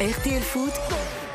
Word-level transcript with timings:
RTL 0.00 0.42
Foot. 0.42 1.27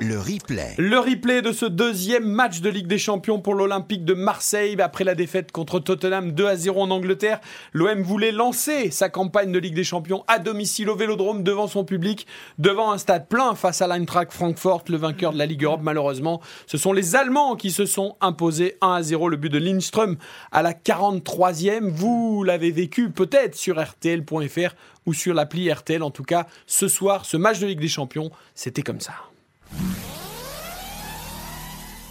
Le 0.00 0.18
replay. 0.18 0.74
Le 0.76 0.98
replay 0.98 1.40
de 1.40 1.52
ce 1.52 1.64
deuxième 1.64 2.26
match 2.26 2.60
de 2.60 2.68
Ligue 2.68 2.86
des 2.86 2.98
Champions 2.98 3.40
pour 3.40 3.54
l'Olympique 3.54 4.04
de 4.04 4.12
Marseille 4.12 4.76
après 4.78 5.04
la 5.04 5.14
défaite 5.14 5.52
contre 5.52 5.80
Tottenham 5.80 6.32
2 6.32 6.46
à 6.46 6.56
0 6.56 6.82
en 6.82 6.90
Angleterre. 6.90 7.40
L'OM 7.72 8.02
voulait 8.02 8.30
lancer 8.30 8.90
sa 8.90 9.08
campagne 9.08 9.52
de 9.52 9.58
Ligue 9.58 9.74
des 9.74 9.84
Champions 9.84 10.22
à 10.28 10.38
domicile 10.38 10.90
au 10.90 10.96
Vélodrome 10.96 11.42
devant 11.42 11.66
son 11.66 11.84
public, 11.84 12.26
devant 12.58 12.92
un 12.92 12.98
stade 12.98 13.26
plein 13.26 13.54
face 13.54 13.80
à 13.80 13.86
l'Eintracht 13.86 14.32
Francfort, 14.32 14.84
le 14.88 14.98
vainqueur 14.98 15.32
de 15.32 15.38
la 15.38 15.46
Ligue 15.46 15.64
Europe 15.64 15.80
malheureusement. 15.82 16.42
Ce 16.66 16.76
sont 16.76 16.92
les 16.92 17.16
Allemands 17.16 17.56
qui 17.56 17.70
se 17.70 17.86
sont 17.86 18.16
imposés 18.20 18.76
1 18.82 18.92
à 18.92 19.02
0 19.02 19.30
le 19.30 19.38
but 19.38 19.50
de 19.50 19.58
Lindström 19.58 20.16
à 20.52 20.60
la 20.60 20.74
43e. 20.74 21.88
Vous 21.88 22.42
l'avez 22.44 22.70
vécu 22.70 23.10
peut-être 23.10 23.54
sur 23.54 23.80
rtl.fr 23.80 24.74
ou 25.06 25.14
sur 25.14 25.32
l'appli 25.32 25.72
RTL 25.72 26.02
en 26.02 26.10
tout 26.10 26.24
cas. 26.24 26.46
Ce 26.66 26.86
soir, 26.86 27.24
ce 27.24 27.38
match 27.38 27.60
de 27.60 27.66
Ligue 27.66 27.80
des 27.80 27.88
Champions, 27.88 28.30
c'était 28.54 28.82
comme 28.82 29.00
ça. 29.00 29.14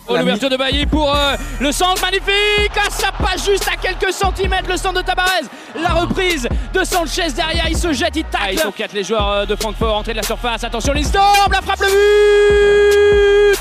Oh, 0.07 0.15
L'ouverture 0.17 0.49
de 0.51 0.57
Bailly 0.57 0.85
pour 0.85 1.13
euh, 1.15 1.35
le 1.59 1.71
centre 1.71 1.99
magnifique. 2.01 2.71
Ah, 2.75 2.89
Ça 2.89 3.11
passe 3.11 3.43
juste 3.45 3.67
à 3.67 3.75
quelques 3.75 4.13
centimètres 4.13 4.69
le 4.69 4.77
centre 4.77 5.01
de 5.01 5.05
Tabarez 5.05 5.45
La 5.81 5.89
reprise 5.89 6.47
de 6.73 6.83
Sanchez 6.83 7.31
derrière, 7.35 7.65
il 7.67 7.77
se 7.77 7.91
jette, 7.91 8.15
il 8.15 8.23
tacle 8.23 8.43
ah, 8.47 8.51
Ils 8.53 8.59
sont 8.59 8.71
quatre 8.71 8.93
les 8.93 9.03
joueurs 9.03 9.29
euh, 9.31 9.45
de 9.45 9.55
Francfort, 9.55 9.97
entrée 9.97 10.11
de 10.11 10.17
la 10.17 10.23
surface, 10.23 10.63
attention 10.63 10.93
Lindstrom, 10.93 11.51
la 11.51 11.61
frappe 11.61 11.79
le 11.79 11.87
but. 11.87 13.59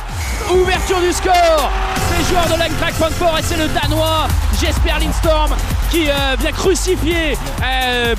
Ouverture 0.55 1.01
du 1.01 1.13
score. 1.13 1.71
Les 2.19 2.25
joueurs 2.29 2.47
de 2.47 2.59
l'Eintracht 2.59 2.95
Francfort 2.97 3.39
et 3.39 3.43
c'est 3.43 3.57
le 3.57 3.69
Danois 3.69 4.29
Jesper 4.61 4.93
Lindstorm 5.01 5.55
qui 5.91 6.11
euh, 6.11 6.37
vient 6.39 6.53
crucifier 6.53 7.39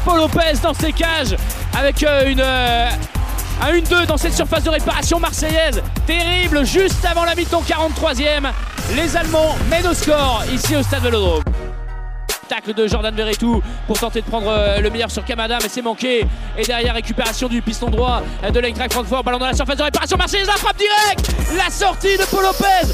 Paul 0.03 0.17
Lopez 0.17 0.57
dans 0.63 0.73
ses 0.73 0.91
cages 0.91 1.35
avec 1.77 2.03
une 2.25 2.43
un 3.61 3.73
1-2 3.73 4.05
dans 4.05 4.17
cette 4.17 4.33
surface 4.33 4.63
de 4.63 4.69
réparation 4.69 5.19
marseillaise. 5.19 5.81
Terrible, 6.05 6.65
juste 6.65 7.03
avant 7.05 7.25
la 7.25 7.35
mi-temps 7.35 7.63
43e. 7.63 8.51
Les 8.95 9.17
Allemands 9.17 9.55
mènent 9.69 9.87
au 9.87 9.93
score 9.93 10.43
ici 10.53 10.75
au 10.75 10.83
stade 10.83 11.03
Vélodrome. 11.03 11.43
Tacle 12.47 12.73
de 12.73 12.87
Jordan 12.87 13.15
Verretou 13.15 13.61
pour 13.87 13.99
tenter 13.99 14.21
de 14.21 14.27
prendre 14.27 14.47
euh, 14.49 14.79
le 14.79 14.89
meilleur 14.91 15.09
sur 15.09 15.25
Kamada, 15.25 15.57
mais 15.61 15.69
c'est 15.69 15.81
manqué. 15.81 16.25
Et 16.57 16.63
derrière, 16.63 16.93
récupération 16.93 17.47
du 17.47 17.61
piston 17.61 17.89
droit 17.89 18.21
de 18.47 18.59
l'Eintracht 18.59 18.93
Francfort. 18.93 19.23
Ballon 19.23 19.39
dans 19.39 19.47
la 19.47 19.53
surface 19.53 19.77
de 19.77 19.83
réparation 19.83 20.17
marseillaise, 20.17 20.47
la 20.47 20.53
frappe 20.53 20.77
directe 20.77 21.35
La 21.57 21.71
sortie 21.71 22.17
de 22.17 22.23
Paul 22.25 22.43
Lopez 22.43 22.93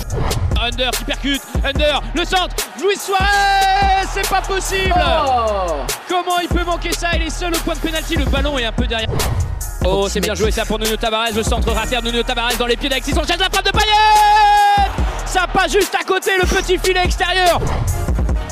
Under 0.61 0.91
qui 0.91 1.03
percute, 1.03 1.41
Under, 1.65 2.01
le 2.15 2.23
centre, 2.23 2.55
Luis 2.79 2.97
Suarez 2.97 4.07
C'est 4.13 4.29
pas 4.29 4.41
possible 4.41 4.93
oh. 4.95 5.83
Comment 6.07 6.39
il 6.39 6.47
peut 6.47 6.63
manquer 6.63 6.93
ça? 6.93 7.09
Il 7.15 7.23
est 7.23 7.29
seul 7.29 7.53
au 7.53 7.59
point 7.59 7.73
de 7.73 7.79
pénalty, 7.79 8.15
le 8.15 8.25
ballon 8.25 8.57
est 8.59 8.65
un 8.65 8.71
peu 8.71 8.85
derrière. 8.85 9.09
Oh, 9.83 10.07
c'est 10.07 10.19
bien 10.19 10.35
joué 10.35 10.51
ça 10.51 10.65
pour 10.65 10.79
Nuno 10.79 10.95
Tavares. 10.95 11.31
Le 11.35 11.43
centre 11.43 11.71
raté 11.71 11.95
de 11.95 12.01
Nuno 12.03 12.23
Tavares 12.23 12.55
dans 12.57 12.67
les 12.67 12.77
pieds 12.77 12.89
d'Alexis 12.89 13.13
Sanchez. 13.13 13.33
La 13.39 13.49
frappe 13.49 13.65
de 13.65 13.71
Payet 13.71 14.91
Ça 15.25 15.47
passe 15.51 15.71
juste 15.71 15.95
à 15.99 16.03
côté, 16.03 16.31
le 16.39 16.45
petit 16.45 16.77
filet 16.77 17.03
extérieur. 17.03 17.59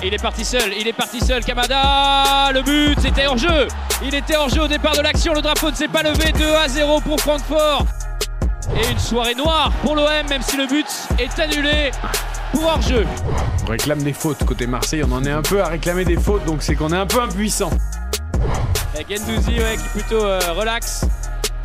Il 0.04 0.14
est 0.14 0.22
parti 0.22 0.44
seul, 0.44 0.74
il 0.80 0.88
est 0.88 0.94
parti 0.94 1.20
seul. 1.20 1.44
Kamada, 1.44 2.52
le 2.52 2.62
but, 2.64 3.00
c'était 3.00 3.28
hors 3.28 3.38
jeu. 3.38 3.68
Il 4.04 4.16
était 4.16 4.38
hors 4.38 4.50
jeu 4.50 4.62
au 4.62 4.68
départ 4.68 4.96
de 4.96 5.02
l'action. 5.02 5.34
Le 5.34 5.42
drapeau 5.42 5.70
ne 5.70 5.76
s'est 5.76 5.88
pas 5.88 6.02
levé. 6.02 6.32
2 6.32 6.46
à 6.56 6.68
0 6.68 7.02
pour 7.02 7.20
Francfort. 7.20 7.86
Et 8.76 8.92
une 8.92 9.00
soirée 9.00 9.36
noire 9.36 9.72
pour 9.84 9.96
l'OM, 9.96 10.08
même 10.30 10.42
si 10.42 10.58
le 10.58 10.68
but 10.68 10.88
est 11.20 11.40
annulé 11.40 11.92
pour 12.52 12.66
hors-jeu. 12.66 13.06
On 13.68 13.72
réclame 13.72 14.02
des 14.02 14.14
fautes 14.14 14.44
côté 14.46 14.68
Marseille, 14.68 15.04
on 15.08 15.12
en 15.12 15.24
est 15.24 15.32
un 15.32 15.42
peu 15.42 15.62
à 15.62 15.68
réclamer 15.68 16.06
des 16.06 16.18
fautes, 16.18 16.46
donc 16.46 16.62
c'est 16.62 16.76
qu'on 16.76 16.92
est 16.92 16.98
un 16.98 17.06
peu 17.06 17.22
impuissant. 17.22 17.72
Gendouzi 19.08 19.60
ouais, 19.60 19.78
qui 19.78 20.00
plutôt 20.00 20.24
euh, 20.24 20.40
relax. 20.54 21.06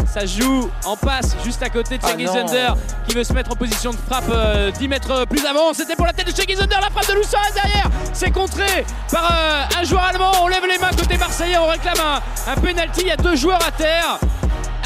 Ça 0.06 0.24
joue 0.26 0.70
en 0.84 0.96
passe 0.96 1.34
juste 1.44 1.60
à 1.62 1.68
côté 1.68 1.98
de 1.98 2.02
Shaggy 2.02 2.26
ah 2.28 2.76
qui 3.08 3.16
veut 3.16 3.24
se 3.24 3.32
mettre 3.32 3.50
en 3.50 3.56
position 3.56 3.90
de 3.90 3.96
frappe 3.96 4.26
10 4.26 4.32
euh, 4.32 4.88
mètres 4.88 5.26
plus 5.26 5.44
avant. 5.44 5.74
C'était 5.74 5.96
pour 5.96 6.06
la 6.06 6.12
tête 6.12 6.30
de 6.30 6.36
Shaggy 6.36 6.54
Zunder, 6.54 6.76
la 6.80 6.90
frappe 6.90 7.08
de 7.08 7.14
Loussa 7.14 7.38
derrière. 7.52 7.90
C'est 8.12 8.30
contré 8.30 8.84
par 9.10 9.24
euh, 9.24 9.80
un 9.80 9.82
joueur 9.82 10.04
allemand. 10.04 10.30
On 10.42 10.46
lève 10.46 10.64
les 10.70 10.78
mains 10.78 10.90
côté 10.96 11.16
marseillais, 11.16 11.58
on 11.58 11.66
réclame 11.66 11.96
un, 11.98 12.52
un 12.52 12.54
penalty. 12.54 13.00
Il 13.00 13.06
y 13.08 13.10
a 13.10 13.16
deux 13.16 13.34
joueurs 13.34 13.66
à 13.66 13.72
terre, 13.72 14.20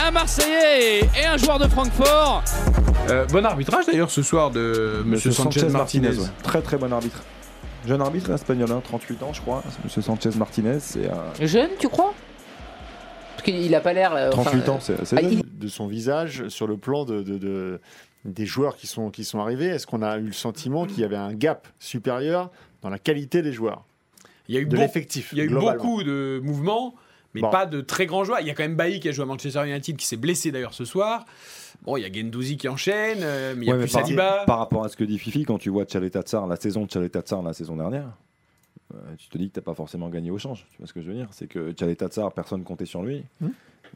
un 0.06 0.10
marseillais 0.10 1.00
et, 1.00 1.26
un 1.26 1.36
joueur 1.36 1.58
de 1.58 1.68
Francfort. 1.68 2.42
bon 3.30 3.44
arbitrage 3.44 3.84
d'ailleurs 3.84 4.10
ce 4.10 4.22
soir 4.22 4.50
de 4.50 5.02
Monsieur 5.04 5.32
Sanchez, 5.32 5.68
Martinez. 5.68 6.16
Très 6.42 6.62
très 6.62 6.78
bon 6.78 6.90
arbitre. 6.90 7.22
Jeune 7.86 8.00
arbitre 8.00 8.30
espagnol, 8.30 8.70
38 8.82 9.18
hein, 9.20 9.26
ans 9.26 9.32
je 9.34 9.42
crois. 9.42 9.62
Monsieur 9.84 10.00
Sanchez 10.00 10.30
Martinez, 10.38 10.78
c'est 10.80 11.10
Jeune, 11.42 11.70
tu 11.78 11.88
crois? 11.88 12.14
Qu'il 13.52 13.70
n'a 13.70 13.80
pas 13.80 13.92
l'air. 13.92 14.30
38 14.30 14.68
euh, 14.68 14.72
ans, 14.72 14.78
c'est 14.80 14.96
ah, 15.16 15.20
De 15.22 15.68
son 15.68 15.86
visage, 15.86 16.48
sur 16.48 16.66
le 16.66 16.76
plan 16.76 17.04
de, 17.04 17.80
des 18.24 18.46
joueurs 18.46 18.76
qui 18.76 18.86
sont, 18.86 19.10
qui 19.10 19.24
sont 19.24 19.40
arrivés, 19.40 19.66
est-ce 19.66 19.86
qu'on 19.86 20.02
a 20.02 20.18
eu 20.18 20.26
le 20.26 20.32
sentiment 20.32 20.86
qu'il 20.86 21.00
y 21.00 21.04
avait 21.04 21.16
un 21.16 21.34
gap 21.34 21.68
supérieur 21.78 22.50
dans 22.82 22.90
la 22.90 22.98
qualité 22.98 23.42
des 23.42 23.52
joueurs? 23.52 23.84
Il 24.48 24.54
y 24.54 24.58
a 24.58 24.60
eu, 24.60 24.66
de 24.66 24.76
l'effectif. 24.76 25.30
Il 25.32 25.38
y 25.38 25.40
a 25.42 25.44
eu 25.44 25.50
beaucoup 25.50 26.02
de 26.02 26.40
mouvements, 26.42 26.94
mais 27.34 27.42
pas 27.42 27.66
de 27.66 27.80
très 27.80 28.06
grands 28.06 28.24
joueurs. 28.24 28.40
Il 28.40 28.46
y 28.46 28.50
a 28.50 28.54
quand 28.54 28.62
même 28.62 28.76
Bailly 28.76 29.00
qui 29.00 29.08
a 29.08 29.12
joué 29.12 29.24
à 29.24 29.26
Manchester 29.26 29.68
United, 29.68 29.96
qui 29.96 30.06
s'est 30.06 30.16
blessé 30.16 30.50
d'ailleurs 30.50 30.74
ce 30.74 30.84
soir. 30.84 31.26
Bon, 31.82 31.96
il 31.96 32.02
y 32.02 32.06
a 32.06 32.12
Gendouzi 32.12 32.56
qui 32.56 32.66
enchaîne, 32.66 33.18
euh, 33.22 33.54
mais 33.56 33.66
il 33.66 33.68
y 33.68 33.72
a 33.72 33.76
plus 33.76 33.92
par, 33.92 34.02
Saliba. 34.02 34.44
Par 34.46 34.58
rapport 34.58 34.84
à 34.84 34.88
ce 34.88 34.96
que 34.96 35.04
dit 35.04 35.18
Fifi, 35.18 35.44
quand 35.44 35.58
tu 35.58 35.70
vois 35.70 35.84
Tchaleta 35.84 36.22
Tsar, 36.22 36.46
la 36.46 36.56
saison 36.56 36.82
de 36.82 36.88
Tchaleta 36.88 37.20
Tsar 37.20 37.42
la 37.42 37.52
saison 37.52 37.76
dernière, 37.76 38.08
euh, 38.94 39.14
tu 39.16 39.28
te 39.28 39.38
dis 39.38 39.48
que 39.48 39.54
tu 39.54 39.60
n'as 39.60 39.64
pas 39.64 39.74
forcément 39.74 40.08
gagné 40.08 40.30
au 40.30 40.38
change. 40.38 40.66
Tu 40.70 40.78
vois 40.78 40.86
ce 40.86 40.92
que 40.92 41.02
je 41.02 41.08
veux 41.08 41.14
dire 41.14 41.28
C'est 41.32 41.46
que 41.46 41.72
Tchaleta 41.72 42.08
Tsar, 42.08 42.32
personne 42.32 42.64
comptait 42.64 42.86
sur 42.86 43.02
lui. 43.02 43.24
Hmm. 43.40 43.48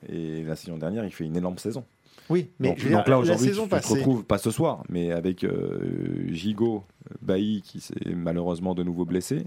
Et 0.09 0.43
la 0.43 0.57
saison 0.57 0.79
dernière, 0.79 1.05
il 1.05 1.11
fait 1.11 1.25
une 1.25 1.37
énorme 1.37 1.59
saison. 1.59 1.85
Oui, 2.29 2.51
mais 2.59 2.69
donc, 2.69 3.09
là 3.09 3.19
aujourd'hui, 3.19 3.51
tu, 3.51 3.57
te 3.57 3.93
retrouves 3.93 4.25
pas 4.25 4.39
ce 4.39 4.51
soir, 4.51 4.85
mais 4.89 5.11
avec 5.11 5.45
euh, 5.45 6.29
Gigot, 6.29 6.85
Bailly 7.21 7.63
qui 7.63 7.81
s'est 7.81 8.15
malheureusement 8.15 8.75
de 8.75 8.83
nouveau 8.83 9.05
blessé. 9.05 9.45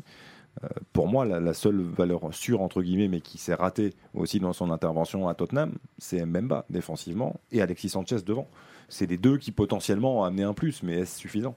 Euh, 0.64 0.68
pour 0.94 1.08
moi, 1.08 1.26
la, 1.26 1.54
seule 1.54 1.82
valeur 1.82 2.34
sûre 2.34 2.62
entre 2.62 2.82
guillemets, 2.82 3.08
mais 3.08 3.22
qui 3.22 3.38
s'est 3.38 3.54
ratée 3.54 3.94
aussi 4.14 4.40
dans 4.40 4.54
son 4.54 4.72
intervention 4.72 5.28
à 5.28 5.36
Tottenham, 5.36 5.74
c'est 5.98 6.26
Mbemba 6.26 6.66
défensivement 6.70 7.40
et 7.52 7.62
Alexis 7.62 7.90
Sanchez 7.90 8.22
devant. 8.26 8.48
C'est 8.88 9.08
les 9.08 9.18
deux 9.18 9.38
qui 9.38 9.52
potentiellement 9.52 10.20
ont 10.20 10.24
amené 10.24 10.44
un 10.44 10.54
plus, 10.54 10.84
mais 10.84 11.00
est-ce 11.00 11.18
suffisant? 11.18 11.56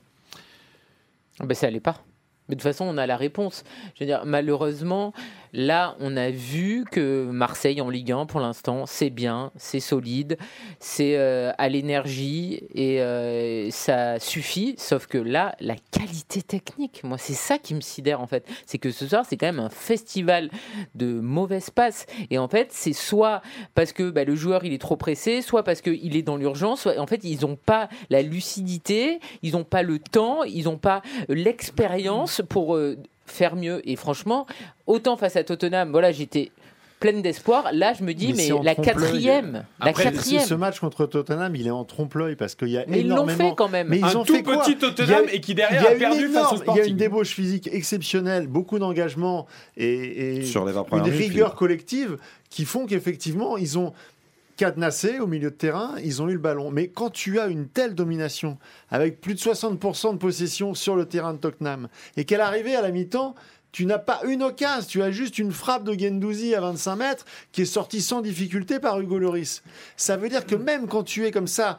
Ben, 1.41 1.55
Ça 1.55 1.67
n'allait 1.67 1.81
pas. 1.81 2.03
Mais 2.49 2.55
de 2.55 2.61
toute 2.61 2.69
façon, 2.69 2.85
on 2.85 2.97
a 2.97 3.07
la 3.07 3.17
réponse. 3.17 3.65
Je 3.95 4.05
veux 4.05 4.07
dire, 4.07 4.23
malheureusement, 4.25 5.13
là, 5.53 5.97
on 6.01 6.17
a 6.17 6.31
vu 6.31 6.85
que 6.91 7.25
Marseille 7.31 7.81
en 7.81 7.91
Ligue 7.91 8.13
1, 8.13 8.27
pour 8.27 8.41
l'instant, 8.41 8.87
c'est 8.87 9.11
bien, 9.11 9.53
c'est 9.57 9.81
solide, 9.81 10.39
c'est 10.79 11.17
euh, 11.17 11.53
à 11.59 11.69
l'énergie 11.69 12.63
et 12.75 13.01
euh, 13.03 13.71
ça 13.71 14.19
suffit. 14.19 14.75
Sauf 14.79 15.07
que 15.07 15.19
là, 15.19 15.55
la 15.61 15.77
qualité 15.91 16.43
technique, 16.43 17.03
moi, 17.05 17.19
c'est 17.19 17.35
ça 17.35 17.59
qui 17.59 17.75
me 17.75 17.81
sidère 17.81 18.21
en 18.21 18.27
fait. 18.27 18.47
C'est 18.67 18.79
que 18.79 18.91
ce 18.91 19.07
soir, 19.07 19.25
c'est 19.29 19.37
quand 19.37 19.47
même 19.47 19.61
un 19.61 19.71
festival 19.71 20.51
de 20.95 21.21
mauvaises 21.21 21.71
passes. 21.71 22.07
Et 22.31 22.39
en 22.39 22.49
fait, 22.49 22.69
c'est 22.73 22.93
soit 22.93 23.43
parce 23.75 23.93
que 23.93 24.11
bah, 24.11 24.25
le 24.25 24.35
joueur 24.35 24.65
il 24.65 24.73
est 24.73 24.81
trop 24.81 24.97
pressé, 24.97 25.43
soit 25.43 25.63
parce 25.63 25.81
qu'il 25.81 26.17
est 26.17 26.23
dans 26.23 26.37
l'urgence. 26.37 26.87
En 26.87 27.07
fait, 27.07 27.25
ils 27.25 27.43
n'ont 27.43 27.57
pas 27.57 27.89
la 28.11 28.23
lucidité, 28.23 29.21
ils 29.43 29.53
n'ont 29.53 29.65
pas 29.65 29.83
le 29.83 29.99
temps, 29.99 30.45
ils 30.45 30.65
n'ont 30.65 30.79
pas 30.79 31.03
l'expérience 31.29 32.38
pour 32.43 32.77
euh, 32.77 32.97
faire 33.27 33.57
mieux. 33.57 33.81
Et 33.89 33.97
franchement, 33.97 34.47
autant 34.87 35.17
face 35.17 35.37
à 35.37 35.45
Tottenham, 35.45 35.91
voilà, 35.91 36.13
j'étais 36.13 36.51
pleine 36.99 37.23
d'espoir. 37.23 37.71
Là, 37.73 37.93
je 37.93 38.03
me 38.03 38.13
dis, 38.13 38.35
mais, 38.35 38.51
la 38.63 38.75
quatrième, 38.75 39.65
la 39.81 39.93
quatrième. 39.93 40.43
Ce 40.43 40.55
match 40.55 40.81
contre 40.81 41.07
Tottenham, 41.07 41.55
il 41.55 41.67
est 41.67 41.71
en 41.71 41.85
trompe-l'œil 41.85 42.37
parce 42.37 42.55
qu'il 42.55 42.69
y 42.69 42.79
a 42.79 42.85
mais 42.87 43.01
énormément. 43.01 43.33
Ils 43.33 43.43
l'ont 43.43 43.49
fait 43.51 43.55
quand 43.57 43.69
même. 43.69 43.89
Mais 43.89 43.99
ils 43.99 44.05
un 44.05 44.17
ont 44.17 44.25
tout 44.25 44.35
fait 44.35 44.43
petit 44.43 44.77
Tottenham 44.77 45.25
et 45.33 45.41
qui 45.41 45.55
derrière 45.55 45.87
a, 45.87 45.95
perdu 45.95 46.29
face 46.29 46.53
au 46.53 46.73
Il 46.75 46.77
y 46.77 46.81
a 46.81 46.87
une 46.87 46.97
débauche 46.97 47.31
physique 47.31 47.69
exceptionnelle, 47.73 48.47
beaucoup 48.47 48.79
d'engagement 48.79 49.47
et, 49.77 50.45
Sur 50.45 50.65
les 50.65 50.73
une 50.73 51.03
rigueur 51.03 51.55
collective 51.55 52.17
qui 52.51 52.65
font 52.65 52.87
qu'effectivement, 52.87 53.57
ils 53.57 53.79
ont 53.79 53.93
cadenassé 54.59 55.21
au 55.21 55.27
milieu 55.27 55.51
de 55.51 55.57
terrain, 55.57 55.95
ils 56.05 56.21
ont 56.21 56.29
eu 56.29 56.35
le 56.35 56.39
ballon. 56.39 56.71
Mais 56.71 56.89
quand 56.89 57.11
tu 57.11 57.39
as 57.39 57.47
une 57.47 57.69
telle 57.69 57.95
domination, 57.95 58.59
avec 58.91 59.21
plus 59.23 59.35
de 59.35 59.39
60% 59.39 60.13
de 60.13 60.19
possession 60.19 60.75
sur 60.75 60.97
le 60.97 61.07
terrain 61.07 61.33
de 61.33 61.39
Tottenham, 61.39 61.89
et 62.17 62.25
qu'elle 62.25 62.43
arrivait 62.43 62.75
à 62.75 62.83
la 62.83 62.91
mi-temps, 62.91 63.35
tu 63.71 63.87
n'as 63.87 63.99
pas 63.99 64.21
une 64.27 64.43
occasion, 64.43 64.89
tu 64.89 65.03
as 65.03 65.11
juste 65.11 65.39
une 65.39 65.53
frappe 65.53 65.85
de 65.85 65.97
Gendouzi 65.97 66.55
à 66.55 66.61
25 66.61 66.97
mètres 66.97 67.25
qui 67.53 67.63
est 67.63 67.67
sortie 67.67 68.01
sans 68.01 68.23
difficulté 68.23 68.81
par 68.81 68.99
Hugo 68.99 69.19
Loris. 69.19 69.63
Ça 69.97 70.17
veut 70.17 70.29
dire 70.29 70.47
que 70.47 70.55
même 70.55 70.89
quand 70.89 71.05
tu 71.05 71.27
es 71.27 71.31
comme 71.31 71.47
ça, 71.47 71.79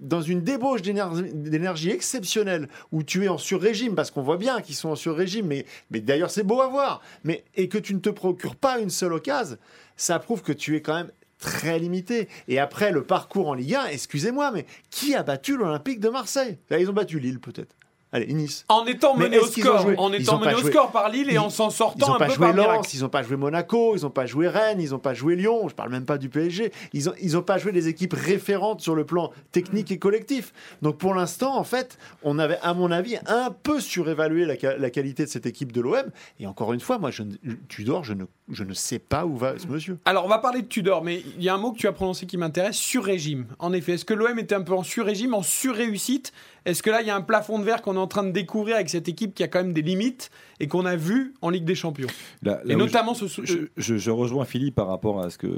dans 0.00 0.20
une 0.20 0.42
débauche 0.42 0.82
d'énergie 0.82 1.90
exceptionnelle, 1.90 2.68
où 2.92 3.04
tu 3.04 3.24
es 3.24 3.28
en 3.28 3.38
sur-régime, 3.38 3.94
parce 3.94 4.10
qu'on 4.10 4.22
voit 4.22 4.36
bien 4.36 4.60
qu'ils 4.60 4.74
sont 4.74 4.90
en 4.90 4.96
sur-régime, 4.96 5.46
mais, 5.46 5.64
mais 5.90 6.00
d'ailleurs 6.00 6.30
c'est 6.30 6.42
beau 6.42 6.60
à 6.60 6.66
voir, 6.66 7.00
mais, 7.24 7.44
et 7.54 7.68
que 7.68 7.78
tu 7.78 7.94
ne 7.94 8.00
te 8.00 8.10
procures 8.10 8.56
pas 8.56 8.80
une 8.80 8.90
seule 8.90 9.12
occasion, 9.12 9.56
ça 9.96 10.18
prouve 10.18 10.42
que 10.42 10.52
tu 10.52 10.76
es 10.76 10.82
quand 10.82 10.94
même 10.94 11.10
très 11.38 11.78
limité. 11.78 12.28
Et 12.48 12.58
après 12.58 12.92
le 12.92 13.04
parcours 13.04 13.48
en 13.48 13.54
Ligue 13.54 13.74
1, 13.74 13.86
excusez-moi, 13.86 14.50
mais 14.50 14.66
qui 14.90 15.14
a 15.14 15.22
battu 15.22 15.56
l'Olympique 15.56 16.00
de 16.00 16.08
Marseille? 16.08 16.58
Ils 16.70 16.90
ont 16.90 16.94
battu 16.94 17.18
Lille 17.18 17.40
peut-être. 17.40 17.74
Allez, 18.10 18.32
Nice. 18.32 18.64
En 18.68 18.86
étant 18.86 19.14
mené 19.16 19.38
au 19.38 19.44
ont 19.44 19.46
score, 19.46 19.86
en 19.98 20.12
Ils 20.12 20.22
étant 20.22 20.36
ont 20.36 20.40
mené 20.40 20.54
au 20.54 20.58
joué. 20.60 20.70
score 20.72 20.90
par 20.90 21.10
Lille 21.10 21.28
et 21.28 21.34
Ils- 21.34 21.38
en 21.38 21.50
s'en 21.50 21.68
Ils 21.68 21.72
sortant 21.72 22.08
n'ont 22.08 22.14
un 22.14 22.18
pas 22.18 22.26
peu 22.28 22.32
joué 22.34 22.46
par 22.46 22.56
Lens, 22.56 22.66
miracle. 22.66 22.88
ils 22.94 23.00
n'ont 23.02 23.08
pas 23.10 23.22
joué 23.22 23.36
Monaco, 23.36 23.96
ils 23.96 24.02
n'ont 24.02 24.10
pas 24.10 24.24
joué 24.24 24.48
Rennes, 24.48 24.80
ils 24.80 24.90
n'ont 24.92 24.98
pas 24.98 25.12
joué 25.12 25.36
Lyon. 25.36 25.68
Je 25.68 25.74
parle 25.74 25.90
même 25.90 26.06
pas 26.06 26.16
du 26.16 26.30
PSG. 26.30 26.72
Ils 26.94 27.04
n'ont 27.04 27.12
ils 27.20 27.36
ont 27.36 27.42
pas 27.42 27.58
joué 27.58 27.70
des 27.70 27.86
équipes 27.88 28.14
référentes 28.14 28.80
sur 28.80 28.94
le 28.94 29.04
plan 29.04 29.30
technique 29.52 29.90
et 29.90 29.98
collectif. 29.98 30.54
Donc 30.80 30.96
pour 30.96 31.12
l'instant, 31.14 31.56
en 31.58 31.64
fait, 31.64 31.98
on 32.22 32.38
avait, 32.38 32.58
à 32.62 32.72
mon 32.72 32.90
avis, 32.90 33.18
un 33.26 33.50
peu 33.50 33.78
surévalué 33.78 34.46
la, 34.46 34.78
la 34.78 34.90
qualité 34.90 35.24
de 35.24 35.28
cette 35.30 35.44
équipe 35.44 35.72
de 35.72 35.80
l'OM. 35.82 36.04
Et 36.40 36.46
encore 36.46 36.72
une 36.72 36.80
fois, 36.80 36.98
moi, 36.98 37.10
je, 37.10 37.24
Tudor, 37.68 38.04
je 38.04 38.14
ne, 38.14 38.24
je 38.50 38.64
ne 38.64 38.72
sais 38.72 38.98
pas 38.98 39.26
où 39.26 39.36
va 39.36 39.58
ce 39.58 39.66
monsieur. 39.66 39.98
Alors, 40.06 40.24
on 40.24 40.28
va 40.28 40.38
parler 40.38 40.62
de 40.62 40.66
Tudor, 40.68 41.04
mais 41.04 41.22
il 41.36 41.42
y 41.42 41.50
a 41.50 41.54
un 41.54 41.58
mot 41.58 41.72
que 41.72 41.78
tu 41.78 41.86
as 41.86 41.92
prononcé 41.92 42.24
qui 42.24 42.38
m'intéresse, 42.38 42.76
sur-régime. 42.76 43.46
En 43.58 43.74
effet, 43.74 43.92
est-ce 43.92 44.06
que 44.06 44.14
l'OM 44.14 44.38
était 44.38 44.54
un 44.54 44.62
peu 44.62 44.72
en 44.72 44.82
sur-régime, 44.82 45.34
en 45.34 45.42
sur-réussite? 45.42 46.32
Est-ce 46.68 46.82
que 46.82 46.90
là, 46.90 47.00
il 47.00 47.06
y 47.06 47.10
a 47.10 47.16
un 47.16 47.22
plafond 47.22 47.58
de 47.58 47.64
verre 47.64 47.82
qu'on 47.82 47.94
est 47.96 47.98
en 47.98 48.06
train 48.06 48.22
de 48.24 48.30
découvrir 48.30 48.76
avec 48.76 48.88
cette 48.90 49.08
équipe 49.08 49.34
qui 49.34 49.42
a 49.42 49.48
quand 49.48 49.62
même 49.62 49.72
des 49.72 49.82
limites 49.82 50.30
et 50.60 50.68
qu'on 50.68 50.84
a 50.86 50.96
vu 50.96 51.34
en 51.42 51.50
Ligue 51.50 51.64
des 51.64 51.74
Champions 51.74 52.08
Là- 52.42 52.60
Et 52.64 52.68
là 52.68 52.76
notamment 52.76 53.14
ce... 53.14 53.26
je, 53.26 53.42
je- 53.44 53.56
je- 53.76 53.96
je 53.96 54.10
rejoins 54.10 54.44
Philippe 54.44 54.74
par 54.74 54.86
rapport 54.88 55.20
à 55.20 55.30
ce 55.30 55.38
que, 55.38 55.48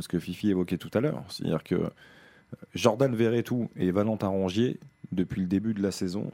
ce 0.00 0.08
que 0.08 0.18
Fifi 0.18 0.50
évoquait 0.50 0.78
tout 0.78 0.90
à 0.94 1.00
l'heure. 1.00 1.22
C'est-à-dire 1.28 1.64
que 1.64 1.76
Jordan 2.74 3.14
Verretou 3.14 3.70
et 3.76 3.90
Valentin 3.90 4.28
Rongier, 4.28 4.78
depuis 5.12 5.40
le 5.40 5.46
début 5.46 5.74
de 5.74 5.82
la 5.82 5.90
saison, 5.90 6.30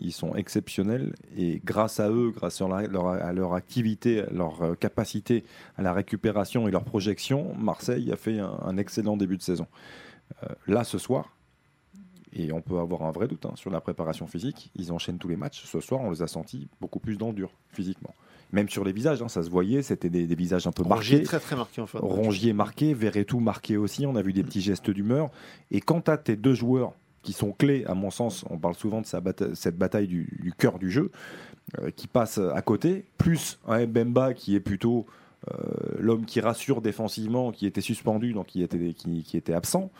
ils 0.00 0.12
sont 0.12 0.34
exceptionnels 0.34 1.14
et 1.36 1.60
grâce 1.64 1.98
à 2.00 2.10
eux, 2.10 2.30
grâce 2.34 2.60
à 2.60 2.68
leur, 2.86 3.06
à 3.08 3.32
leur 3.32 3.54
activité, 3.54 4.20
à 4.22 4.30
leur 4.32 4.62
euh, 4.62 4.74
capacité 4.74 5.44
à 5.76 5.82
la 5.82 5.92
récupération 5.92 6.68
et 6.68 6.70
leur 6.70 6.84
projection, 6.84 7.54
Marseille 7.58 8.12
a 8.12 8.16
fait 8.16 8.38
un, 8.38 8.58
un 8.64 8.76
excellent 8.76 9.16
début 9.16 9.36
de 9.36 9.42
saison. 9.42 9.66
Euh, 10.42 10.48
là, 10.66 10.84
ce 10.84 10.98
soir, 10.98 11.34
et 12.32 12.52
on 12.52 12.60
peut 12.60 12.78
avoir 12.78 13.02
un 13.02 13.10
vrai 13.10 13.28
doute 13.28 13.46
hein, 13.46 13.52
sur 13.54 13.70
la 13.70 13.80
préparation 13.80 14.26
physique, 14.26 14.70
ils 14.76 14.92
enchaînent 14.92 15.18
tous 15.18 15.28
les 15.28 15.36
matchs. 15.36 15.64
Ce 15.64 15.80
soir, 15.80 16.00
on 16.00 16.10
les 16.10 16.22
a 16.22 16.26
sentis 16.26 16.68
beaucoup 16.80 16.98
plus 16.98 17.16
dans 17.16 17.28
le 17.28 17.34
dur, 17.34 17.50
physiquement. 17.72 18.14
Même 18.52 18.68
sur 18.68 18.82
les 18.84 18.92
visages, 18.92 19.20
hein, 19.20 19.28
ça 19.28 19.42
se 19.42 19.50
voyait, 19.50 19.82
c'était 19.82 20.08
des, 20.08 20.26
des 20.26 20.34
visages 20.34 20.66
un 20.66 20.72
peu 20.72 20.82
Rongier 20.82 21.16
marqués. 21.16 21.26
très 21.26 21.40
très 21.40 21.56
marqué 21.56 21.80
en 21.82 21.86
fait. 21.86 21.98
Rongier 21.98 22.52
marqué, 22.54 22.94
Verretou 22.94 23.40
marqué 23.40 23.76
aussi. 23.76 24.06
On 24.06 24.16
a 24.16 24.22
vu 24.22 24.32
des 24.32 24.42
petits 24.42 24.62
gestes 24.62 24.90
d'humeur. 24.90 25.30
Et 25.70 25.80
quant 25.80 26.00
à 26.00 26.16
tes 26.16 26.36
deux 26.36 26.54
joueurs 26.54 26.92
qui 27.22 27.34
sont 27.34 27.52
clés, 27.52 27.84
à 27.86 27.94
mon 27.94 28.10
sens, 28.10 28.44
on 28.48 28.56
parle 28.56 28.74
souvent 28.74 29.02
de 29.02 29.06
sa 29.06 29.20
cette 29.52 29.76
bataille 29.76 30.06
du, 30.06 30.38
du 30.40 30.52
cœur 30.52 30.78
du 30.78 30.90
jeu, 30.90 31.10
euh, 31.78 31.90
qui 31.90 32.06
passe 32.06 32.38
à 32.38 32.62
côté, 32.62 33.04
plus 33.18 33.58
un 33.66 33.84
Mbemba 33.86 34.32
qui 34.32 34.54
est 34.54 34.60
plutôt 34.60 35.04
euh, 35.50 35.54
l'homme 35.98 36.24
qui 36.24 36.40
rassure 36.40 36.80
défensivement, 36.80 37.52
qui 37.52 37.66
était 37.66 37.82
suspendu, 37.82 38.32
donc 38.32 38.46
qui 38.46 38.62
était, 38.62 38.94
qui, 38.94 39.24
qui 39.24 39.36
était 39.36 39.52
absent. 39.52 39.90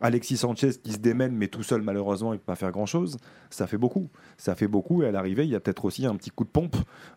Alexis 0.00 0.36
Sanchez 0.36 0.70
qui 0.82 0.92
se 0.92 0.98
démène, 0.98 1.32
mais 1.32 1.48
tout 1.48 1.62
seul, 1.62 1.82
malheureusement, 1.82 2.32
il 2.32 2.36
ne 2.36 2.38
peut 2.38 2.44
pas 2.46 2.54
faire 2.54 2.70
grand-chose. 2.70 3.16
Ça 3.50 3.66
fait 3.66 3.78
beaucoup. 3.78 4.08
Ça 4.36 4.54
fait 4.54 4.68
beaucoup. 4.68 5.02
Et 5.02 5.06
à 5.06 5.10
l'arrivée, 5.10 5.44
il 5.44 5.50
y 5.50 5.54
a 5.56 5.60
peut-être 5.60 5.84
aussi 5.84 6.06
un 6.06 6.14
petit 6.16 6.30
coup 6.30 6.44
de 6.44 6.48
pompe 6.50 6.76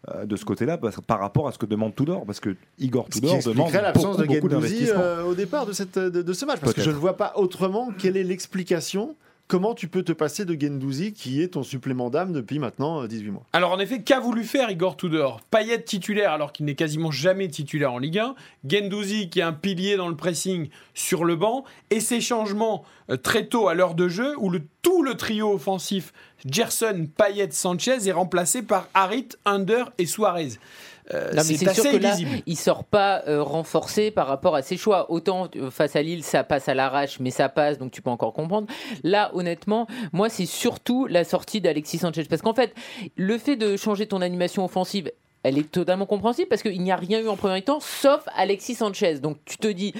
euh, 0.09 0.25
de 0.25 0.35
ce 0.35 0.45
côté-là 0.45 0.79
par 1.07 1.19
rapport 1.19 1.47
à 1.47 1.51
ce 1.51 1.57
que 1.57 1.65
demande 1.65 1.95
Tudor. 1.95 2.25
Parce 2.25 2.39
que 2.39 2.55
Igor 2.79 3.05
Ce 3.05 3.19
qui 3.19 3.21
Tudor 3.21 3.39
demande 3.43 3.71
l'absence 3.73 4.17
de 4.17 4.25
d'investissement. 4.25 4.99
euh, 4.99 5.23
au 5.23 5.35
départ 5.35 5.65
de, 5.65 5.73
cette, 5.73 5.99
de, 5.99 6.21
de 6.21 6.33
ce 6.33 6.45
match. 6.45 6.59
Parce 6.59 6.73
que 6.73 6.81
je 6.81 6.89
ne 6.91 6.95
vois 6.95 7.17
pas 7.17 7.33
autrement 7.35 7.89
quelle 7.97 8.17
est 8.17 8.23
l'explication. 8.23 9.15
Comment 9.51 9.75
tu 9.75 9.89
peux 9.89 10.01
te 10.01 10.13
passer 10.13 10.45
de 10.45 10.53
Guendouzi 10.53 11.11
qui 11.11 11.41
est 11.41 11.49
ton 11.49 11.63
supplément 11.63 12.09
d'âme 12.09 12.31
depuis 12.31 12.57
maintenant 12.57 13.03
euh, 13.03 13.07
18 13.09 13.31
mois? 13.31 13.43
Alors 13.51 13.71
en 13.73 13.79
effet, 13.79 14.01
qu'a 14.01 14.21
voulu 14.21 14.45
faire 14.45 14.71
Igor 14.71 14.95
Tudor? 14.95 15.41
Payet 15.41 15.81
titulaire 15.81 16.31
alors 16.31 16.53
qu'il 16.53 16.65
n'est 16.65 16.75
quasiment 16.75 17.11
jamais 17.11 17.49
titulaire 17.49 17.91
en 17.91 17.97
Ligue 17.97 18.19
1, 18.19 18.35
Gendouzi 18.65 19.29
qui 19.29 19.41
est 19.41 19.43
un 19.43 19.51
pilier 19.51 19.97
dans 19.97 20.07
le 20.07 20.15
pressing 20.15 20.69
sur 20.93 21.25
le 21.25 21.35
banc, 21.35 21.65
et 21.89 21.99
ces 21.99 22.21
changements 22.21 22.85
euh, 23.09 23.17
très 23.17 23.45
tôt 23.45 23.67
à 23.67 23.73
l'heure 23.73 23.93
de 23.93 24.07
jeu 24.07 24.35
où 24.37 24.49
le, 24.49 24.61
tout 24.83 25.03
le 25.03 25.15
trio 25.15 25.53
offensif 25.53 26.13
Gerson, 26.45 27.09
Payet, 27.17 27.51
Sanchez 27.51 28.07
est 28.07 28.13
remplacé 28.13 28.61
par 28.61 28.87
Harit, 28.93 29.27
Under 29.43 29.91
et 29.97 30.05
Suarez. 30.05 30.59
Euh, 31.13 31.31
Non, 31.33 31.43
mais 31.47 31.55
c'est 31.57 31.73
sûr 31.73 31.83
que 31.83 31.97
là, 31.97 32.15
il 32.45 32.57
sort 32.57 32.83
pas 32.83 33.23
euh, 33.27 33.43
renforcé 33.43 34.11
par 34.11 34.27
rapport 34.27 34.55
à 34.55 34.61
ses 34.61 34.77
choix. 34.77 35.11
Autant 35.11 35.49
euh, 35.55 35.69
face 35.69 35.95
à 35.95 36.01
Lille, 36.01 36.23
ça 36.23 36.43
passe 36.43 36.69
à 36.69 36.73
l'arrache, 36.73 37.19
mais 37.19 37.31
ça 37.31 37.49
passe, 37.49 37.77
donc 37.77 37.91
tu 37.91 38.01
peux 38.01 38.09
encore 38.09 38.33
comprendre. 38.33 38.67
Là, 39.03 39.31
honnêtement, 39.33 39.87
moi, 40.13 40.29
c'est 40.29 40.45
surtout 40.45 41.07
la 41.07 41.23
sortie 41.23 41.61
d'Alexis 41.61 41.99
Sanchez. 41.99 42.25
Parce 42.25 42.41
qu'en 42.41 42.53
fait, 42.53 42.73
le 43.15 43.37
fait 43.37 43.55
de 43.55 43.77
changer 43.77 44.07
ton 44.07 44.21
animation 44.21 44.63
offensive, 44.63 45.11
elle 45.43 45.57
est 45.57 45.71
totalement 45.71 46.05
compréhensible 46.05 46.47
parce 46.49 46.61
qu'il 46.61 46.81
n'y 46.81 46.91
a 46.91 46.95
rien 46.95 47.19
eu 47.19 47.27
en 47.27 47.35
premier 47.35 47.61
temps, 47.61 47.79
sauf 47.79 48.23
Alexis 48.35 48.75
Sanchez. 48.75 49.19
Donc 49.19 49.37
tu 49.45 49.57
te 49.57 49.67
dis, 49.67 49.93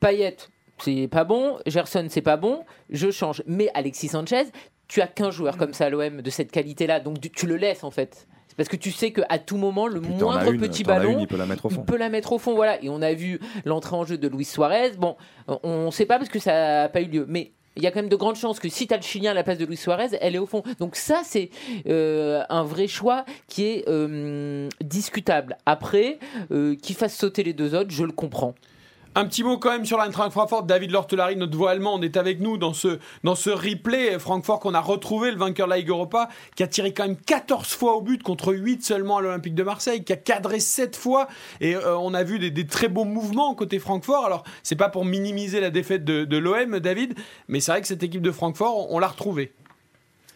Payet, 0.00 0.36
c'est 0.78 1.08
pas 1.08 1.24
bon, 1.24 1.58
Gerson, 1.66 2.06
c'est 2.08 2.22
pas 2.22 2.36
bon, 2.36 2.64
je 2.90 3.10
change. 3.10 3.42
Mais 3.46 3.70
Alexis 3.74 4.08
Sanchez, 4.08 4.44
tu 4.86 5.02
as 5.02 5.06
qu'un 5.06 5.30
joueur 5.30 5.56
comme 5.56 5.74
ça 5.74 5.86
à 5.86 5.90
l'OM 5.90 6.22
de 6.22 6.30
cette 6.30 6.50
qualité-là, 6.50 7.00
donc 7.00 7.20
tu 7.20 7.46
le 7.46 7.56
laisses 7.56 7.84
en 7.84 7.90
fait. 7.90 8.26
Parce 8.56 8.68
que 8.68 8.76
tu 8.76 8.90
sais 8.90 9.12
qu'à 9.12 9.38
tout 9.38 9.56
moment, 9.56 9.86
le 9.86 10.00
moindre 10.00 10.50
une, 10.50 10.60
petit 10.60 10.82
ballon, 10.82 11.12
une, 11.12 11.20
il 11.20 11.26
peut 11.26 11.36
la 11.36 11.46
mettre 11.46 11.66
au 11.66 11.70
il 11.70 11.74
fond. 11.76 11.82
peut 11.82 11.96
la 11.96 12.08
mettre 12.08 12.32
au 12.32 12.38
fond, 12.38 12.54
voilà. 12.54 12.82
Et 12.82 12.88
on 12.88 13.02
a 13.02 13.12
vu 13.12 13.38
l'entrée 13.64 13.94
en 13.94 14.04
jeu 14.04 14.18
de 14.18 14.28
Luis 14.28 14.44
Suarez. 14.44 14.92
Bon, 14.98 15.16
on 15.62 15.86
ne 15.86 15.90
sait 15.90 16.06
pas 16.06 16.18
parce 16.18 16.30
que 16.30 16.38
ça 16.38 16.52
n'a 16.52 16.88
pas 16.88 17.00
eu 17.00 17.06
lieu, 17.06 17.24
mais 17.28 17.52
il 17.78 17.84
y 17.84 17.86
a 17.86 17.92
quand 17.92 18.00
même 18.00 18.08
de 18.08 18.16
grandes 18.16 18.36
chances 18.36 18.58
que 18.58 18.68
si 18.68 18.88
tu 18.88 18.94
as 18.94 18.96
le 18.96 19.02
Chilien 19.02 19.30
à 19.30 19.34
la 19.34 19.44
place 19.44 19.56
de 19.56 19.64
Luis 19.64 19.76
Suarez, 19.76 20.08
elle 20.20 20.34
est 20.34 20.38
au 20.38 20.46
fond. 20.46 20.62
Donc 20.80 20.96
ça, 20.96 21.22
c'est 21.24 21.50
euh, 21.86 22.42
un 22.48 22.64
vrai 22.64 22.88
choix 22.88 23.24
qui 23.46 23.64
est 23.64 23.88
euh, 23.88 24.68
discutable. 24.80 25.56
Après, 25.64 26.18
euh, 26.50 26.74
qu'il 26.74 26.96
fasse 26.96 27.16
sauter 27.16 27.44
les 27.44 27.52
deux 27.52 27.74
autres, 27.76 27.90
je 27.90 28.02
le 28.02 28.12
comprends. 28.12 28.54
Un 29.14 29.24
petit 29.24 29.42
mot 29.42 29.58
quand 29.58 29.70
même 29.70 29.84
sur 29.84 29.98
l'Eintracht 29.98 30.30
Francfort. 30.30 30.64
David 30.64 30.90
Lortelari, 30.90 31.34
notre 31.34 31.56
voix 31.56 31.70
allemande, 31.70 32.04
est 32.04 32.16
avec 32.16 32.40
nous 32.40 32.56
dans 32.56 32.72
ce, 32.72 32.98
dans 33.24 33.34
ce 33.34 33.50
replay. 33.50 34.18
Francfort 34.18 34.60
qu'on 34.60 34.74
a 34.74 34.80
retrouvé, 34.80 35.30
le 35.30 35.38
vainqueur 35.38 35.66
de 35.66 35.70
la 35.70 35.78
Ligue 35.78 35.88
Europa, 35.88 36.28
qui 36.54 36.62
a 36.62 36.66
tiré 36.66 36.92
quand 36.92 37.04
même 37.04 37.16
14 37.16 37.66
fois 37.68 37.96
au 37.96 38.02
but 38.02 38.22
contre 38.22 38.52
8 38.52 38.84
seulement 38.84 39.16
à 39.16 39.22
l'Olympique 39.22 39.54
de 39.54 39.62
Marseille, 39.62 40.04
qui 40.04 40.12
a 40.12 40.16
cadré 40.16 40.60
7 40.60 40.94
fois. 40.94 41.26
Et 41.60 41.74
euh, 41.74 41.96
on 41.98 42.14
a 42.14 42.22
vu 42.22 42.38
des, 42.38 42.66
très 42.66 42.88
beaux 42.88 43.04
mouvements 43.04 43.54
côté 43.54 43.78
Francfort. 43.78 44.26
Alors, 44.26 44.44
c'est 44.62 44.76
pas 44.76 44.88
pour 44.88 45.04
minimiser 45.04 45.60
la 45.60 45.70
défaite 45.70 46.04
de, 46.04 46.24
de 46.24 46.36
l'OM, 46.36 46.78
David, 46.78 47.14
mais 47.48 47.60
c'est 47.60 47.72
vrai 47.72 47.80
que 47.80 47.88
cette 47.88 48.02
équipe 48.02 48.22
de 48.22 48.30
Francfort, 48.30 48.92
on, 48.92 48.96
on 48.96 48.98
l'a 48.98 49.08
retrouvée. 49.08 49.52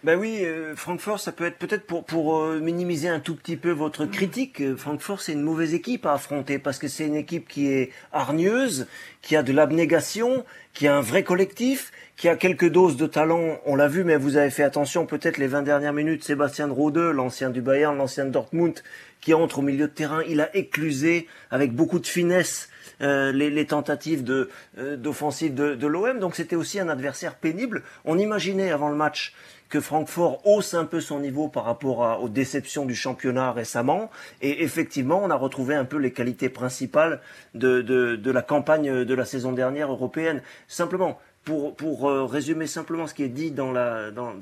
Ben 0.04 0.19
oui, 0.19 0.40
euh, 0.43 0.75
Francfort, 0.75 1.20
ça 1.20 1.31
peut 1.31 1.44
être 1.44 1.58
peut-être 1.58 1.87
pour, 1.87 2.04
pour 2.04 2.40
euh, 2.40 2.58
minimiser 2.58 3.08
un 3.08 3.20
tout 3.20 3.37
petit 3.37 3.56
peu 3.56 3.70
votre 3.70 4.04
critique. 4.04 4.60
euh, 4.60 4.76
Francfort, 4.76 5.20
c'est 5.20 5.32
une 5.32 5.43
mauvaise 5.43 5.75
équipe 5.75 6.06
à 6.06 6.14
affronter 6.14 6.58
parce 6.58 6.78
que 6.78 6.88
c'est 6.88 7.06
une 7.06 7.14
équipe 7.14 7.46
qui 7.46 7.69
est 7.69 7.93
hargneuse, 8.12 8.88
qui 9.20 9.37
a 9.37 9.44
de 9.44 9.52
l'abnégation, 9.52 10.44
qui 10.75 10.88
a 10.88 10.96
un 10.96 11.02
vrai 11.02 11.22
collectif, 11.22 11.93
qui 12.16 12.28
a 12.28 12.34
quelques 12.34 12.69
doses 12.69 12.96
de 12.96 13.06
talent. 13.06 13.60
On 13.64 13.76
l'a 13.76 13.87
vu, 13.87 14.02
mais 14.02 14.16
vous 14.16 14.37
avez 14.37 14.50
fait 14.50 14.64
attention 14.64 15.06
peut-être 15.06 15.38
les 15.38 15.46
20 15.46 15.62
dernières 15.62 15.93
minutes. 15.93 16.25
Sébastien 16.25 16.66
Rode, 16.66 16.96
l'ancien 16.99 17.50
du 17.50 17.60
Bayern, 17.60 17.96
l'ancien 17.96 18.25
de 18.25 18.31
Dortmund, 18.31 18.82
qui 19.20 19.34
entre 19.34 19.60
au 19.60 19.62
milieu 19.62 19.87
de 19.87 19.93
terrain, 19.93 20.25
il 20.28 20.40
a 20.40 20.54
éclusé 20.56 21.28
avec 21.52 21.72
beaucoup 21.76 22.00
de 22.00 22.08
finesse 22.08 22.70
euh, 23.02 23.31
les, 23.31 23.50
les 23.50 23.66
tentatives 23.66 24.25
de 24.25 24.50
euh, 24.78 24.96
d'offensive 24.96 25.54
de, 25.54 25.76
de 25.76 25.87
l'OM. 25.87 26.19
Donc 26.19 26.34
c'était 26.34 26.56
aussi 26.56 26.81
un 26.81 26.88
adversaire 26.88 27.37
pénible. 27.37 27.85
On 28.04 28.18
imaginait 28.18 28.73
avant 28.73 28.88
le 28.88 28.97
match 28.97 29.32
que 29.73 29.81
Francfort 29.81 30.47
hausse 30.47 30.75
un 30.75 30.85
peu 30.85 31.00
son 31.00 31.19
niveau 31.19 31.49
par 31.49 31.64
rapport 31.64 32.23
aux 32.23 32.29
déceptions 32.29 32.85
du 32.85 32.95
championnat 32.95 33.52
récemment. 33.52 34.11
Et 34.43 34.62
effectivement, 34.64 35.23
on 35.25 35.31
a 35.31 35.35
retrouvé 35.35 35.75
un 35.75 35.87
peu 35.87 35.97
les 35.97 36.12
qualités 36.12 36.50
principales 36.50 37.23
de, 37.55 38.21
la 38.23 38.43
campagne 38.43 39.07
de 39.07 39.14
la 39.14 39.25
saison 39.25 39.52
dernière 39.52 39.91
européenne. 39.91 40.43
Simplement, 40.69 41.19
pour, 41.45 42.11
euh, 42.11 42.26
résumer 42.26 42.67
simplement 42.67 43.07
ce 43.07 43.14
qui 43.14 43.23
est 43.23 43.31
dit 43.31 43.55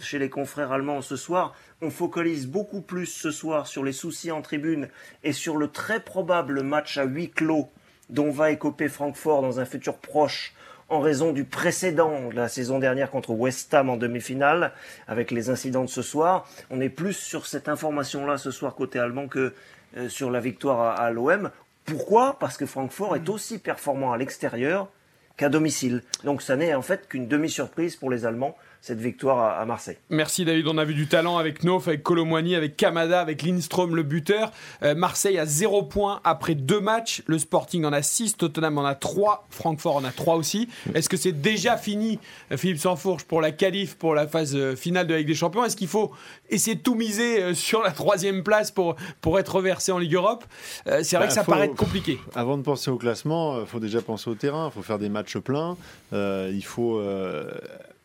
chez 0.01 0.19
les 0.19 0.31
confrères 0.31 0.73
allemands 0.73 1.01
ce 1.01 1.15
soir, 1.15 1.55
on 1.81 1.91
focalise 1.91 2.49
beaucoup 2.49 2.81
plus 2.81 3.07
ce 3.07 3.31
soir 3.31 3.69
sur 3.69 3.85
les 3.85 3.93
soucis 3.93 4.33
en 4.33 4.43
tribune 4.43 4.89
et 5.23 5.33
sur 5.33 5.57
le 5.57 5.69
très 5.69 6.01
probable 6.01 6.65
match 6.65 6.99
à 6.99 7.05
huis 7.05 7.31
clos 7.31 7.69
dont 8.09 8.33
va 8.33 8.51
écoper 8.51 8.89
Francfort 8.89 9.43
dans 9.43 9.61
un 9.61 9.65
futur 9.65 9.99
proche 9.99 10.55
en 10.91 11.01
raison 11.01 11.33
du 11.33 11.45
précédent 11.45 12.29
de 12.31 12.37
la 12.37 12.49
saison 12.49 12.79
dernière 12.79 13.11
contre 13.11 13.31
West 13.31 13.73
Ham 13.73 13.89
en 13.89 13.97
demi-finale, 13.97 14.73
avec 15.07 15.31
les 15.31 15.49
incidents 15.49 15.85
de 15.85 15.89
ce 15.89 16.03
soir. 16.03 16.49
On 16.69 16.81
est 16.81 16.89
plus 16.89 17.15
sur 17.15 17.47
cette 17.47 17.69
information-là 17.69 18.37
ce 18.37 18.51
soir 18.51 18.75
côté 18.75 18.99
allemand 18.99 19.29
que 19.29 19.55
euh, 19.97 20.09
sur 20.09 20.31
la 20.31 20.41
victoire 20.41 20.81
à, 20.81 20.95
à 20.95 21.11
l'OM. 21.11 21.51
Pourquoi? 21.85 22.39
Parce 22.39 22.57
que 22.57 22.67
Francfort 22.67 23.17
est 23.17 23.29
aussi 23.29 23.59
performant 23.59 24.13
à 24.13 24.19
l'extérieur 24.19 24.89
qu'à 25.37 25.49
domicile. 25.49 26.03
Donc 26.25 26.43
ça 26.43 26.57
n'est 26.57 26.75
en 26.75 26.83
fait 26.83 27.09
qu'une 27.09 27.29
demi-surprise 27.29 27.97
pour 27.97 28.11
les 28.11 28.27
Allemands, 28.27 28.57
cette 28.83 28.99
victoire 28.99 29.61
à, 29.61 29.65
Marseille. 29.67 29.99
Merci 30.09 30.47
David, 30.47 30.67
on 30.67 30.79
a 30.79 30.87
vu 30.87 30.95
du 30.95 31.07
talent 31.07 31.37
avec 31.37 31.65
Nof, 31.65 31.87
avec 31.87 32.03
Colomwani, 32.03 32.55
avec 32.57 32.79
Kamada, 32.79 33.21
avec 33.21 33.43
Lindstrom 33.43 33.95
le 33.95 34.03
buteur. 34.03 34.53
Euh, 34.83 34.95
Marseille 34.95 35.37
a 35.39 35.45
0 35.45 35.83
points 35.83 36.23
après 36.25 36.55
deux 36.55 36.81
matchs, 36.81 37.23
le 37.27 37.39
Sporting 37.39 37.85
en 37.85 37.93
a 37.93 38.01
6, 38.01 38.39
Tottenham 38.39 38.79
en 38.79 38.87
a 38.87 38.95
3, 38.95 39.47
Francfort 39.51 39.97
en 39.97 40.05
a 40.05 40.11
3 40.13 40.37
aussi. 40.37 40.67
Est-ce 40.95 41.11
que 41.11 41.19
c'est 41.19 41.33
déjà 41.43 41.77
fini, 41.77 42.19
euh, 42.53 42.57
Philippe 42.57 42.79
Sansfourche, 42.79 43.25
pour 43.25 43.43
la 43.43 43.51
qualif, 43.53 43.97
pour 43.97 44.15
la 44.15 44.27
phase 44.27 44.57
euh, 44.57 44.75
finale 44.75 45.07
de 45.07 45.13
la 45.13 45.19
Ligue 45.19 45.29
des 45.29 45.35
Champions? 45.35 45.63
Est-ce 45.63 45.77
qu'il 45.77 45.87
faut 45.89 46.13
essayer 46.49 46.75
de 46.77 46.81
tout 46.83 46.95
miser 46.95 47.53
sur 47.55 47.83
la 47.83 47.91
troisième 47.91 48.43
place 48.43 48.71
pour, 48.71 48.97
pour 49.21 49.39
être 49.39 49.57
reversé 49.57 49.93
en 49.93 49.99
Ligue 49.99 50.15
Europe? 50.15 50.43
Euh, 50.87 51.01
C'est 51.03 51.17
vrai 51.17 51.27
Bah, 51.27 51.29
que 51.29 51.35
ça 51.35 51.45
faut- 51.45 51.53
paraît 51.53 51.67
être 51.67 51.77
compliqué. 51.77 52.19
Avant 52.35 52.57
de 52.57 52.63
penser 52.63 52.91
au 52.91 52.97
classement, 52.97 53.61
il 53.61 53.67
faut 53.67 53.79
déjà 53.79 54.01
penser 54.01 54.31
au 54.31 54.35
terrain. 54.35 54.71
Il 54.71 54.75
faut 54.75 54.81
faire 54.83 54.99
des 54.99 55.11
matchs 55.11 55.20
pleins. 55.39 55.77
Euh, 56.13 56.51
il 56.53 56.65
faut. 56.65 57.01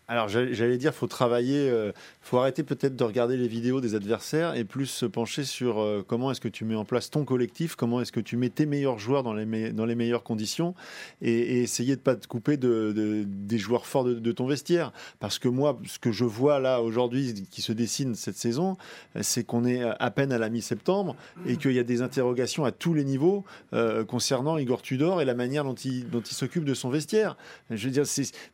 Euh, 0.09 0.13
alors 0.13 0.27
j'allais 0.27 0.77
dire, 0.77 0.93
faut 0.93 1.07
travailler, 1.07 1.69
euh, 1.69 1.91
faut 2.21 2.37
arrêter 2.37 2.63
peut-être 2.63 2.95
de 2.95 3.03
regarder 3.03 3.37
les 3.37 3.47
vidéos 3.47 3.81
des 3.81 3.95
adversaires 3.95 4.55
et 4.55 4.63
plus 4.63 4.85
se 4.85 5.05
pencher 5.05 5.43
sur 5.43 5.79
euh, 5.79 6.03
comment 6.07 6.31
est-ce 6.31 6.41
que 6.41 6.47
tu 6.47 6.65
mets 6.65 6.75
en 6.75 6.85
place 6.85 7.09
ton 7.09 7.25
collectif, 7.25 7.75
comment 7.75 8.01
est-ce 8.01 8.11
que 8.11 8.19
tu 8.19 8.37
mets 8.37 8.49
tes 8.49 8.65
meilleurs 8.65 8.99
joueurs 8.99 9.23
dans 9.23 9.33
les, 9.33 9.45
meilleures 9.45 10.23
conditions 10.23 10.75
et, 11.21 11.61
essayer 11.61 11.95
de 11.95 12.01
pas 12.01 12.15
te 12.15 12.27
couper 12.27 12.57
de, 12.57 13.25
des 13.27 13.57
joueurs 13.57 13.85
forts 13.85 14.03
de, 14.03 14.31
ton 14.31 14.47
vestiaire. 14.47 14.91
Parce 15.19 15.39
que 15.39 15.47
moi, 15.47 15.79
ce 15.85 15.99
que 15.99 16.11
je 16.11 16.25
vois 16.25 16.59
là 16.59 16.81
aujourd'hui 16.81 17.47
qui 17.49 17.61
se 17.61 17.71
dessine 17.71 18.15
cette 18.15 18.37
saison, 18.37 18.77
c'est 19.21 19.43
qu'on 19.43 19.65
est 19.65 19.81
à 19.81 20.11
peine 20.11 20.31
à 20.31 20.37
la 20.37 20.49
mi-septembre 20.49 21.15
et 21.47 21.57
qu'il 21.57 21.73
y 21.73 21.79
a 21.79 21.83
des 21.83 22.01
interrogations 22.01 22.65
à 22.65 22.71
tous 22.71 22.93
les 22.93 23.03
niveaux 23.03 23.43
euh, 23.73 24.03
concernant 24.05 24.57
Igor 24.57 24.81
Tudor 24.81 25.21
et 25.21 25.25
la 25.25 25.33
manière 25.33 25.63
dont 25.63 25.73
il, 25.73 26.09
dont 26.09 26.21
il 26.21 26.33
s'occupe 26.33 26.65
de 26.65 26.73
son 26.73 26.89
vestiaire. 26.89 27.37
Je 27.69 27.85
veux 27.85 27.91
dire, 27.91 28.05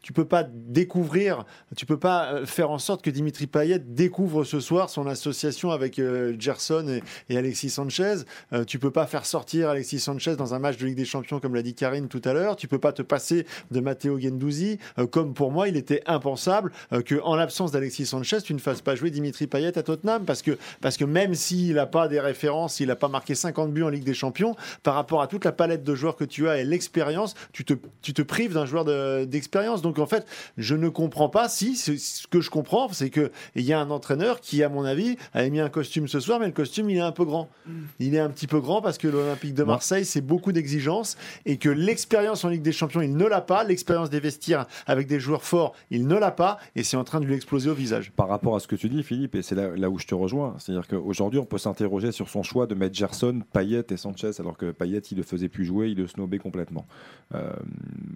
tu 0.01 0.13
peux 0.13 0.25
pas 0.25 0.43
découvrir 0.43 1.40
tu 1.75 1.85
peux 1.85 1.97
pas 1.97 2.33
euh, 2.33 2.45
faire 2.45 2.71
en 2.71 2.79
sorte 2.79 3.01
que 3.01 3.09
Dimitri 3.09 3.47
Payet 3.47 3.79
découvre 3.79 4.43
ce 4.43 4.59
soir 4.59 4.89
son 4.89 5.07
association 5.07 5.71
avec 5.71 5.99
euh, 5.99 6.35
Gerson 6.37 7.01
et, 7.29 7.37
Alexis 7.37 7.69
Sanchez. 7.69 8.15
Euh, 8.53 8.63
tu 8.63 8.79
peux 8.79 8.91
pas 8.91 9.07
faire 9.07 9.25
sortir 9.25 9.69
Alexis 9.69 9.99
Sanchez 9.99 10.35
dans 10.35 10.53
un 10.53 10.59
match 10.59 10.77
de 10.77 10.85
Ligue 10.85 10.97
des 10.97 11.05
Champions 11.05 11.39
comme 11.39 11.55
l'a 11.55 11.61
dit 11.61 11.73
Karine 11.73 12.07
tout 12.07 12.21
à 12.25 12.33
l'heure. 12.33 12.55
Tu 12.55 12.67
peux 12.67 12.79
pas 12.79 12.93
te 12.93 13.01
passer 13.01 13.45
de 13.71 13.79
Matteo 13.79 14.19
Gendouzi. 14.19 14.79
comme 15.11 15.33
pour 15.33 15.51
moi, 15.51 15.67
il 15.67 15.77
était 15.77 16.01
impensable 16.05 16.71
que 17.05 17.19
en 17.23 17.35
l'absence 17.35 17.71
d'Alexis 17.71 18.05
Sanchez, 18.05 18.41
tu 18.41 18.53
ne 18.53 18.59
fasses 18.59 18.81
pas 18.81 18.95
jouer 18.95 19.09
Dimitri 19.09 19.47
Payet 19.47 19.77
à 19.77 19.83
Tottenham 19.83 20.25
parce 20.25 20.41
que 20.41 20.57
parce 20.81 20.97
que 20.97 21.05
même 21.05 21.33
s'il 21.33 21.75
n'a 21.75 21.85
pas 21.85 22.07
des 22.07 22.19
références, 22.19 22.79
il 22.79 22.87
n'a 22.87 22.95
pas 22.95 23.07
marqué 23.07 23.35
50 23.35 23.71
buts 23.71 23.83
en 23.83 23.89
Ligue 23.89 24.03
des 24.03 24.13
Champions, 24.13 24.55
par 24.83 24.95
rapport 24.95 25.21
à 25.21 25.27
toute 25.27 25.45
la 25.45 25.51
palette 25.51 25.83
de 25.83 25.95
joueurs 25.95 26.15
que 26.15 26.23
tu 26.23 26.49
as 26.49 26.59
et 26.59 26.63
l'expérience, 26.63 27.35
tu 27.53 27.65
te, 27.65 27.73
tu 28.01 28.13
te 28.13 28.21
prives 28.21 28.53
d'un 28.53 28.65
joueur 28.65 28.85
d'expérience. 29.25 29.81
Donc 29.81 29.99
en 29.99 30.05
fait, 30.05 30.25
je 30.57 30.75
ne 30.75 30.89
comprends 30.89 31.29
pas 31.31 31.49
si. 31.49 31.75
Ce 31.75 32.27
que 32.27 32.41
je 32.41 32.49
comprends, 32.49 32.89
c'est 32.93 33.09
qu'il 33.09 33.31
y 33.55 33.73
a 33.73 33.79
un 33.79 33.89
entraîneur 33.89 34.39
qui, 34.39 34.63
à 34.63 34.69
mon 34.69 34.83
avis, 34.83 35.17
a 35.33 35.47
mis 35.49 35.59
un 35.59 35.69
costume 35.69 36.07
ce 36.07 36.19
soir, 36.19 36.39
mais 36.39 36.45
le 36.45 36.51
costume, 36.51 36.89
il 36.89 36.97
est 36.97 37.01
un 37.01 37.11
peu 37.11 37.25
grand. 37.25 37.49
Mm. 37.65 37.71
Il 37.99 38.15
est 38.15 38.19
un 38.19 38.29
petit 38.29 38.47
peu 38.47 38.59
grand 38.59 38.81
parce 38.81 38.97
que 38.97 39.07
l'Olympique 39.07 39.53
de 39.53 39.63
Marseille, 39.63 40.05
c'est 40.05 40.21
beaucoup 40.21 40.51
d'exigences 40.51 41.17
et 41.45 41.57
que 41.57 41.69
l'expérience 41.69 42.45
en 42.45 42.49
Ligue 42.49 42.61
des 42.61 42.71
Champions, 42.71 43.01
il 43.01 43.15
ne 43.15 43.25
l'a 43.25 43.41
pas. 43.41 43.63
L'expérience 43.63 44.09
des 44.09 44.19
vestiaires 44.19 44.67
avec 44.85 45.07
des 45.07 45.19
joueurs 45.19 45.43
forts, 45.43 45.73
il 45.89 46.07
ne 46.07 46.15
l'a 46.15 46.31
pas 46.31 46.57
et 46.75 46.83
c'est 46.83 46.97
en 46.97 47.03
train 47.03 47.19
de 47.19 47.25
lui 47.25 47.35
exploser 47.35 47.69
au 47.69 47.73
visage. 47.73 48.11
Par 48.11 48.27
rapport 48.27 48.55
à 48.55 48.59
ce 48.59 48.67
que 48.67 48.75
tu 48.75 48.89
dis, 48.89 49.03
Philippe, 49.03 49.35
et 49.35 49.41
c'est 49.41 49.55
là, 49.55 49.89
où 49.89 49.99
je 49.99 50.07
te 50.07 50.15
rejoins, 50.15 50.55
c'est-à-dire 50.59 50.87
qu'aujourd'hui, 50.87 51.39
on 51.39 51.45
peut 51.45 51.57
s'interroger 51.57 52.11
sur 52.11 52.29
son 52.29 52.43
choix 52.43 52.67
de 52.67 52.75
mettre 52.75 52.95
Gerson, 52.95 53.41
Payet 53.53 53.85
et 53.89 53.97
Sanchez, 53.97 54.31
alors 54.39 54.57
que 54.57 54.71
Payet, 54.71 54.99
il 54.99 55.17
le 55.17 55.23
faisait 55.23 55.49
plus 55.49 55.65
jouer, 55.65 55.89
il 55.89 55.97
le 55.97 56.07
snobait 56.07 56.37
complètement. 56.37 56.85
Euh, 57.33 57.51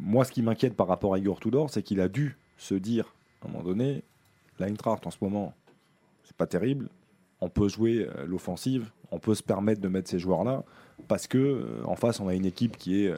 moi, 0.02 0.26
ce 0.26 0.32
qui 0.32 0.42
m'inquiète 0.42 0.76
par 0.76 0.88
rapport 0.88 1.14
à 1.14 1.20
Igor 1.20 1.40
Tudor, 1.40 1.70
c'est 1.70 1.84
qu'il 1.84 2.02
a 2.02 2.08
dû 2.08 2.38
se 2.58 2.76
dire 2.76 3.14
à 3.42 3.48
un 3.48 3.52
moment 3.52 3.64
donné, 3.64 4.04
l'Eintracht 4.60 5.06
en 5.06 5.12
ce 5.12 5.18
moment, 5.22 5.54
c'est 6.24 6.36
pas 6.36 6.48
terrible. 6.48 6.90
On 7.42 7.50
peut 7.50 7.68
jouer 7.68 8.08
euh, 8.08 8.26
l'offensive, 8.26 8.90
on 9.12 9.20
peut 9.20 9.36
se 9.36 9.44
permettre 9.44 9.82
de 9.82 9.88
mettre 9.88 10.10
ces 10.10 10.20
joueurs-là, 10.20 10.64
parce 11.08 11.28
que 11.28 11.38
euh, 11.38 11.84
en 11.86 11.96
face, 11.96 12.20
on 12.20 12.28
a 12.28 12.34
une 12.34 12.46
équipe 12.46 12.78
qui 12.78 13.06
est 13.06 13.14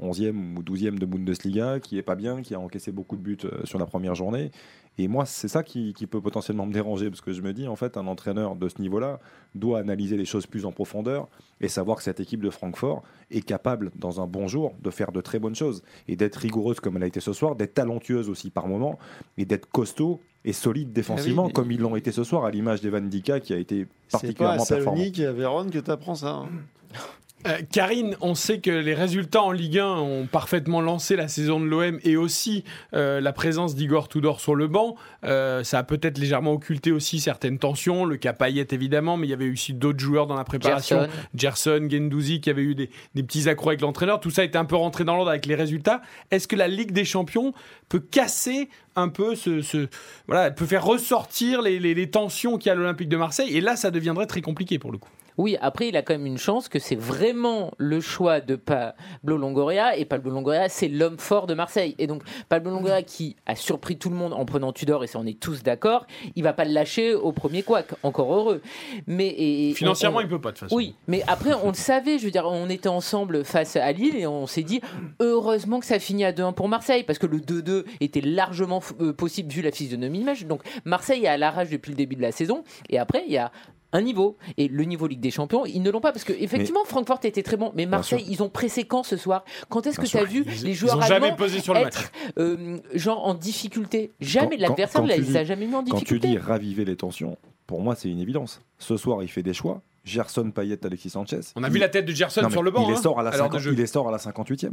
11e 0.00 0.26
euh, 0.26 0.58
ou 0.58 0.62
12e 0.62 0.98
de 0.98 1.06
Bundesliga, 1.06 1.80
qui 1.80 1.98
est 1.98 2.02
pas 2.02 2.14
bien, 2.14 2.42
qui 2.42 2.54
a 2.54 2.60
encaissé 2.60 2.92
beaucoup 2.92 3.16
de 3.16 3.22
buts 3.22 3.38
sur 3.64 3.78
la 3.78 3.86
première 3.86 4.14
journée, 4.14 4.50
et 4.98 5.08
moi, 5.08 5.24
c'est 5.24 5.48
ça 5.48 5.62
qui, 5.62 5.94
peut 6.10 6.20
potentiellement 6.20 6.66
me 6.66 6.72
déranger, 6.72 7.08
parce 7.08 7.22
que 7.22 7.32
je 7.32 7.40
me 7.40 7.54
dis, 7.54 7.66
en 7.66 7.76
fait, 7.76 7.96
un 7.96 8.06
entraîneur 8.06 8.56
de 8.56 8.68
ce 8.68 8.80
niveau-là 8.80 9.20
doit 9.54 9.78
analyser 9.78 10.18
les 10.18 10.26
choses 10.26 10.46
plus 10.46 10.66
en 10.66 10.72
profondeur 10.72 11.28
et 11.62 11.68
savoir 11.68 11.96
que 11.96 12.02
cette 12.02 12.20
équipe 12.20 12.42
de 12.42 12.50
Francfort 12.50 13.02
est 13.30 13.40
capable, 13.40 13.90
dans 13.96 14.20
un 14.20 14.26
bon 14.26 14.48
jour, 14.48 14.74
de 14.82 14.90
faire 14.90 15.10
de 15.12 15.22
très 15.22 15.38
bonnes 15.38 15.54
choses 15.54 15.82
et 16.08 16.16
d'être 16.16 16.36
rigoureuse 16.36 16.80
comme 16.80 16.96
elle 16.96 17.04
a 17.04 17.06
été 17.06 17.20
ce 17.20 17.32
soir, 17.32 17.56
d'être 17.56 17.74
talentueuse 17.74 18.28
aussi 18.28 18.50
par 18.50 18.68
moment 18.68 18.98
et 19.38 19.46
d'être 19.46 19.66
costaud 19.70 20.20
et 20.44 20.52
solide 20.52 20.92
défensivement, 20.92 21.46
ah 21.48 21.52
comme 21.52 21.72
ils 21.72 21.80
l'ont 21.80 21.96
été 21.96 22.12
ce 22.12 22.24
soir, 22.24 22.44
à 22.44 22.50
l'image 22.50 22.82
d'Evan 22.82 23.08
Dika 23.08 23.40
qui 23.40 23.54
a 23.54 23.58
été 23.58 23.86
particulièrement 24.10 24.64
performant. 24.64 25.00
C'est 25.02 25.12
pas 25.12 25.22
à 25.22 25.24
et 25.24 25.26
à 25.26 25.32
Vérone 25.32 25.70
que 25.70 25.78
tu 25.78 25.90
apprends 25.90 26.16
ça. 26.16 26.32
Hein. 26.32 26.48
Euh, 27.46 27.58
Karine, 27.70 28.16
on 28.20 28.34
sait 28.34 28.60
que 28.60 28.70
les 28.70 28.94
résultats 28.94 29.42
en 29.42 29.50
Ligue 29.50 29.78
1 29.78 29.86
ont 29.86 30.26
parfaitement 30.26 30.80
lancé 30.80 31.16
la 31.16 31.28
saison 31.28 31.58
de 31.60 31.66
l'OM 31.66 31.98
et 32.04 32.16
aussi 32.16 32.64
euh, 32.94 33.20
la 33.20 33.32
présence 33.32 33.74
d'Igor 33.74 34.08
Tudor 34.08 34.40
sur 34.40 34.54
le 34.54 34.68
banc. 34.68 34.96
Euh, 35.24 35.64
ça 35.64 35.78
a 35.78 35.82
peut-être 35.82 36.18
légèrement 36.18 36.52
occulté 36.52 36.92
aussi 36.92 37.20
certaines 37.20 37.58
tensions. 37.58 38.04
Le 38.04 38.16
cas 38.16 38.32
Payet 38.32 38.66
évidemment, 38.70 39.16
mais 39.16 39.26
il 39.26 39.30
y 39.30 39.34
avait 39.34 39.50
aussi 39.50 39.72
d'autres 39.72 39.98
joueurs 39.98 40.26
dans 40.26 40.36
la 40.36 40.44
préparation. 40.44 41.08
Gerson, 41.34 41.88
Gendouzi 41.90 42.40
qui 42.40 42.50
avaient 42.50 42.62
eu 42.62 42.74
des, 42.74 42.90
petits 43.14 43.48
accrocs 43.48 43.70
avec 43.70 43.80
l'entraîneur. 43.80 44.20
Tout 44.20 44.30
ça 44.30 44.44
était 44.44 44.58
un 44.58 44.64
peu 44.64 44.76
rentré 44.76 45.04
dans 45.04 45.14
l'ordre 45.14 45.30
avec 45.30 45.46
les 45.46 45.54
résultats. 45.54 46.02
Est-ce 46.30 46.46
que 46.46 46.56
la 46.56 46.68
Ligue 46.68 46.92
des 46.92 47.04
Champions 47.04 47.52
peut 47.88 48.00
casser 48.00 48.68
un 48.94 49.08
peu 49.08 49.34
ce, 49.34 49.88
voilà, 50.26 50.50
peut 50.50 50.66
faire 50.66 50.84
ressortir 50.84 51.62
les, 51.62 51.78
les 51.78 52.10
tensions 52.10 52.58
qu'il 52.58 52.66
y 52.66 52.70
a 52.70 52.72
à 52.72 52.76
l'Olympique 52.76 53.08
de 53.08 53.16
Marseille? 53.16 53.56
Et 53.56 53.60
là, 53.60 53.76
ça 53.76 53.90
deviendrait 53.90 54.26
très 54.26 54.42
compliqué 54.42 54.78
pour 54.78 54.92
le 54.92 54.98
coup. 54.98 55.08
Oui, 55.38 55.56
après, 55.60 55.88
il 55.88 55.96
a 55.96 56.02
quand 56.02 56.14
même 56.14 56.26
une 56.26 56.38
chance 56.38 56.68
que 56.68 56.78
c'est 56.78 56.96
vraiment 56.96 57.72
le 57.78 58.00
choix 58.00 58.40
de 58.40 58.56
Pablo 58.56 59.36
Longoria. 59.36 59.96
Et 59.96 60.04
Pablo 60.04 60.30
Longoria, 60.30 60.68
c'est 60.68 60.88
l'homme 60.88 61.18
fort 61.18 61.46
de 61.46 61.54
Marseille. 61.54 61.94
Et 61.98 62.06
donc, 62.06 62.22
Pablo 62.48 62.70
Longoria, 62.70 63.02
qui 63.02 63.36
a 63.46 63.54
surpris 63.54 63.96
tout 63.96 64.10
le 64.10 64.16
monde 64.16 64.32
en 64.32 64.44
prenant 64.44 64.72
Tudor, 64.72 65.04
et 65.04 65.06
ça, 65.06 65.18
on 65.18 65.26
est 65.26 65.38
tous 65.38 65.62
d'accord, 65.62 66.06
il 66.36 66.42
va 66.42 66.52
pas 66.52 66.64
le 66.64 66.72
lâcher 66.72 67.14
au 67.14 67.32
premier 67.32 67.62
couac. 67.62 67.86
Encore 68.02 68.32
heureux. 68.34 68.62
Mais, 69.06 69.72
Financièrement, 69.74 70.20
il 70.20 70.28
peut 70.28 70.40
pas, 70.40 70.50
de 70.50 70.56
toute 70.56 70.68
façon. 70.68 70.76
Oui, 70.76 70.94
mais 71.08 71.22
après, 71.26 71.52
on 71.54 71.68
le 71.68 71.74
savait. 71.74 72.18
Je 72.18 72.24
veux 72.24 72.30
dire, 72.30 72.46
on 72.46 72.68
était 72.68 72.88
ensemble 72.88 73.44
face 73.44 73.76
à 73.76 73.90
Lille 73.92 74.16
et 74.16 74.26
on 74.26 74.46
s'est 74.46 74.62
dit, 74.62 74.80
heureusement 75.20 75.80
que 75.80 75.86
ça 75.86 75.98
finit 75.98 76.24
à 76.24 76.32
2-1 76.32 76.54
pour 76.54 76.68
Marseille, 76.68 77.04
parce 77.04 77.18
que 77.18 77.26
le 77.26 77.38
2-2 77.38 77.84
était 78.00 78.20
largement 78.20 78.82
euh, 79.00 79.12
possible 79.12 79.50
vu 79.50 79.62
la 79.62 79.72
physionomie 79.72 80.24
match. 80.24 80.44
Donc, 80.44 80.62
Marseille 80.84 81.24
est 81.24 81.28
à 81.28 81.36
l'arrache 81.36 81.70
depuis 81.70 81.90
le 81.90 81.96
début 81.96 82.16
de 82.16 82.22
la 82.22 82.32
saison. 82.32 82.64
Et 82.88 82.98
après, 82.98 83.24
il 83.26 83.32
y 83.32 83.38
a 83.38 83.50
un 83.92 84.02
niveau. 84.02 84.36
Et 84.56 84.68
le 84.68 84.84
niveau 84.84 85.06
Ligue 85.06 85.20
des 85.20 85.30
Champions, 85.30 85.64
ils 85.66 85.82
ne 85.82 85.90
l'ont 85.90 86.00
pas 86.00 86.12
parce 86.12 86.24
que 86.24 86.32
effectivement, 86.32 86.84
Francfort 86.84 87.20
était 87.22 87.42
très 87.42 87.56
bon, 87.56 87.72
mais 87.74 87.86
Marseille, 87.86 88.24
ils 88.28 88.42
ont 88.42 88.48
pressé 88.48 88.84
quand 88.84 89.02
ce 89.02 89.16
soir? 89.16 89.44
Quand 89.68 89.86
est-ce 89.86 90.00
que 90.00 90.06
tu 90.06 90.16
as 90.16 90.24
vu 90.24 90.44
les 90.62 90.74
joueurs 90.74 90.98
ils 91.02 91.06
jamais 91.06 91.34
posé 91.36 91.60
sur 91.60 91.74
le 91.74 91.80
être 91.80 92.10
euh, 92.38 92.78
genre 92.94 93.26
en 93.26 93.34
difficulté? 93.34 94.12
Jamais 94.20 94.56
l'adversaire 94.56 95.02
ne 95.02 95.08
les 95.08 95.36
a 95.36 95.44
jamais 95.44 95.66
mis 95.66 95.74
en 95.74 95.82
difficulté. 95.82 96.28
Quand 96.28 96.32
tu 96.32 96.32
dis 96.32 96.38
raviver 96.38 96.84
les 96.84 96.96
tensions, 96.96 97.36
pour 97.66 97.80
moi, 97.80 97.94
c'est 97.94 98.08
une 98.08 98.20
évidence. 98.20 98.60
Ce 98.78 98.96
soir, 98.96 99.22
il 99.22 99.28
fait 99.28 99.42
des 99.42 99.54
choix. 99.54 99.82
Gerson, 100.04 100.50
Payet, 100.50 100.84
Alexis 100.84 101.10
Sanchez. 101.10 101.40
On 101.54 101.62
a 101.62 101.68
vu 101.68 101.78
la 101.78 101.88
tête 101.88 102.04
de 102.04 102.12
Gerson 102.12 102.48
sur 102.50 102.62
le 102.62 102.70
banc. 102.70 102.82
Il, 102.82 102.90
les 102.90 102.98
hein, 102.98 103.02
sort 103.02 103.20
à 103.20 103.22
la 103.22 103.32
il 103.32 103.70
les 103.70 103.86
sort 103.86 104.08
à 104.08 104.10
la 104.10 104.18
58e. 104.18 104.72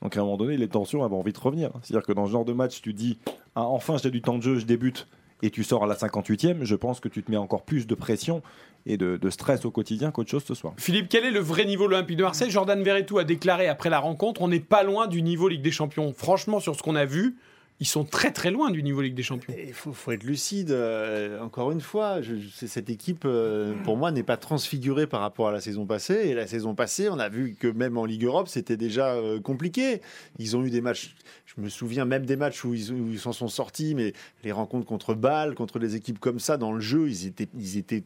Donc 0.00 0.16
à 0.16 0.20
un 0.20 0.24
moment 0.24 0.36
donné, 0.36 0.56
les 0.56 0.68
tensions 0.68 1.04
avaient 1.04 1.14
envie 1.14 1.32
de 1.32 1.38
revenir. 1.38 1.70
C'est-à-dire 1.82 2.06
que 2.06 2.12
dans 2.12 2.26
ce 2.26 2.32
genre 2.32 2.44
de 2.44 2.52
match, 2.52 2.80
tu 2.80 2.92
dis 2.92 3.18
ah, 3.54 3.62
enfin 3.62 3.96
j'ai 4.02 4.10
du 4.10 4.22
temps 4.22 4.38
de 4.38 4.42
jeu, 4.42 4.58
je 4.58 4.66
débute 4.66 5.06
et 5.42 5.50
tu 5.50 5.64
sors 5.64 5.84
à 5.84 5.86
la 5.86 5.94
58e, 5.94 6.62
je 6.62 6.74
pense 6.74 7.00
que 7.00 7.08
tu 7.08 7.22
te 7.22 7.30
mets 7.30 7.36
encore 7.36 7.62
plus 7.62 7.86
de 7.86 7.94
pression 7.94 8.42
et 8.86 8.96
de, 8.96 9.18
stress 9.30 9.64
au 9.64 9.70
quotidien 9.70 10.10
qu'autre 10.10 10.30
chose 10.30 10.44
ce 10.44 10.54
soir. 10.54 10.74
Philippe, 10.76 11.08
quel 11.08 11.24
est 11.24 11.30
le 11.30 11.40
vrai 11.40 11.64
niveau 11.64 11.86
de 11.86 11.90
l'Olympique 11.92 12.16
de 12.16 12.22
Marseille? 12.22 12.50
Jordan 12.50 12.82
Verretou 12.82 13.18
a 13.18 13.24
déclaré 13.24 13.68
après 13.68 13.90
la 13.90 13.98
rencontre 13.98 14.42
on 14.42 14.48
n'est 14.48 14.60
pas 14.60 14.82
loin 14.82 15.06
du 15.06 15.22
niveau 15.22 15.48
Ligue 15.48 15.62
des 15.62 15.70
Champions. 15.70 16.12
Franchement, 16.16 16.60
sur 16.60 16.74
ce 16.76 16.82
qu'on 16.82 16.96
a 16.96 17.04
vu, 17.04 17.36
ils 17.82 17.86
sont 17.86 18.04
très 18.04 18.30
très 18.30 18.52
loin 18.52 18.70
du 18.70 18.80
niveau 18.80 19.00
Ligue 19.00 19.16
des 19.16 19.24
Champions. 19.24 19.52
Il 19.58 19.72
faut, 19.72 20.12
être 20.12 20.22
lucide. 20.22 20.70
Euh, 20.70 21.40
encore 21.40 21.72
une 21.72 21.80
fois, 21.80 22.20
cette 22.54 22.88
équipe, 22.88 23.24
euh, 23.24 23.74
pour 23.82 23.96
moi, 23.96 24.12
n'est 24.12 24.22
pas 24.22 24.36
transfigurée 24.36 25.08
par 25.08 25.20
rapport 25.20 25.48
à 25.48 25.52
la 25.52 25.60
saison 25.60 25.84
passée. 25.84 26.14
Et 26.26 26.34
la 26.34 26.46
saison 26.46 26.76
passée, 26.76 27.08
on 27.08 27.18
a 27.18 27.28
vu 27.28 27.56
que 27.58 27.66
même 27.66 27.98
en 27.98 28.04
Ligue 28.04 28.22
Europe, 28.22 28.46
c'était 28.46 28.76
déjà 28.76 29.14
euh, 29.14 29.40
compliqué. 29.40 30.00
Ils 30.38 30.56
ont 30.56 30.64
eu 30.64 30.70
des 30.70 30.80
matchs. 30.80 31.16
Je 31.44 31.60
me 31.60 31.68
souviens 31.68 32.04
même 32.04 32.24
des 32.24 32.36
matchs 32.36 32.64
où 32.64 32.72
ils 32.72 33.18
s'en 33.18 33.32
sont 33.32 33.48
sortis, 33.48 33.96
mais 33.96 34.12
les 34.44 34.52
rencontres 34.52 34.86
contre 34.86 35.14
Bâle, 35.14 35.56
contre 35.56 35.80
des 35.80 35.96
équipes 35.96 36.20
comme 36.20 36.38
ça, 36.38 36.56
dans 36.58 36.70
le 36.70 36.80
jeu, 36.80 37.08
ils 37.08 37.26
étaient, 37.26 37.48
ils 37.58 37.78
étaient 37.78 38.04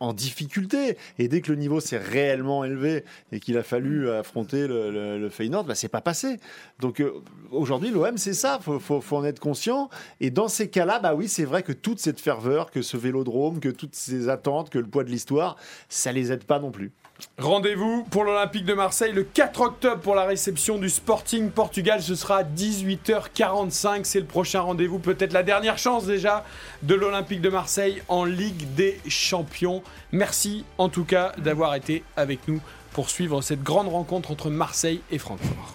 en 0.00 0.12
difficulté. 0.12 0.96
Et 1.18 1.28
dès 1.28 1.40
que 1.40 1.52
le 1.52 1.58
niveau 1.58 1.80
s'est 1.80 1.98
réellement 1.98 2.64
élevé 2.64 3.04
et 3.32 3.40
qu'il 3.40 3.56
a 3.58 3.62
fallu 3.62 4.10
affronter 4.10 4.66
le, 4.66 5.18
le, 5.18 5.28
Feyenoord, 5.30 5.64
bah, 5.64 5.74
c'est 5.74 5.88
pas 5.88 6.00
passé. 6.00 6.38
Donc 6.80 7.00
euh, 7.00 7.12
aujourd'hui, 7.50 7.90
l'OM, 7.90 8.16
c'est 8.16 8.34
ça. 8.34 8.58
Faut, 8.60 8.78
faut, 8.78 9.00
faut, 9.00 9.16
en 9.16 9.24
être 9.24 9.40
conscient. 9.40 9.88
Et 10.20 10.30
dans 10.30 10.48
ces 10.48 10.68
cas-là, 10.68 10.98
bah 10.98 11.14
oui, 11.14 11.28
c'est 11.28 11.44
vrai 11.44 11.62
que 11.62 11.72
toute 11.72 11.98
cette 11.98 12.20
ferveur, 12.20 12.70
que 12.70 12.82
ce 12.82 12.96
vélodrome, 12.96 13.60
que 13.60 13.68
toutes 13.68 13.94
ces 13.94 14.28
attentes, 14.28 14.70
que 14.70 14.78
le 14.78 14.86
poids 14.86 15.04
de 15.04 15.10
l'histoire, 15.10 15.56
ça 15.88 16.12
les 16.12 16.32
aide 16.32 16.44
pas 16.44 16.58
non 16.58 16.70
plus. 16.70 16.92
Rendez-vous 17.38 18.04
pour 18.10 18.24
l'Olympique 18.24 18.64
de 18.64 18.74
Marseille 18.74 19.12
le 19.12 19.22
4 19.22 19.60
octobre 19.60 20.00
pour 20.00 20.16
la 20.16 20.24
réception 20.24 20.78
du 20.78 20.90
Sporting 20.90 21.50
Portugal. 21.50 22.02
Ce 22.02 22.16
sera 22.16 22.38
à 22.38 22.42
18h45. 22.42 24.00
C'est 24.02 24.18
le 24.18 24.26
prochain 24.26 24.60
rendez-vous, 24.60 24.98
peut-être 24.98 25.32
la 25.32 25.44
dernière 25.44 25.78
chance 25.78 26.06
déjà 26.06 26.44
de 26.82 26.94
l'Olympique 26.94 27.40
de 27.40 27.50
Marseille 27.50 28.02
en 28.08 28.24
Ligue 28.24 28.74
des 28.74 28.98
Champions. 29.06 29.83
Merci 30.12 30.64
en 30.78 30.88
tout 30.88 31.04
cas 31.04 31.32
d'avoir 31.38 31.74
été 31.74 32.04
avec 32.16 32.46
nous 32.48 32.60
pour 32.92 33.10
suivre 33.10 33.42
cette 33.42 33.62
grande 33.62 33.88
rencontre 33.88 34.30
entre 34.30 34.50
Marseille 34.50 35.00
et 35.10 35.18
Francfort. 35.18 35.74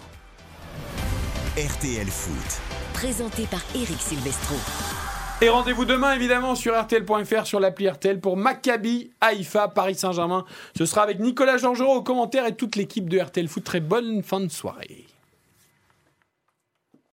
RTL 1.56 2.06
Foot. 2.06 2.60
Présenté 2.94 3.44
par 3.44 3.60
Eric 3.74 4.00
Silvestro. 4.00 4.56
Et 5.42 5.48
rendez-vous 5.48 5.84
demain 5.84 6.14
évidemment 6.14 6.54
sur 6.54 6.78
RTL.fr, 6.78 7.46
sur 7.46 7.60
l'appli 7.60 7.88
RTL 7.88 8.20
pour 8.20 8.36
Maccabi, 8.36 9.10
Haïfa, 9.20 9.68
Paris 9.68 9.94
Saint-Germain. 9.94 10.44
Ce 10.76 10.84
sera 10.86 11.02
avec 11.02 11.18
Nicolas 11.18 11.56
Georgerot 11.56 11.96
au 11.96 12.02
commentaire 12.02 12.46
et 12.46 12.54
toute 12.54 12.76
l'équipe 12.76 13.08
de 13.08 13.18
RTL 13.18 13.48
Foot. 13.48 13.64
Très 13.64 13.80
bonne 13.80 14.22
fin 14.22 14.40
de 14.40 14.48
soirée. 14.48 15.06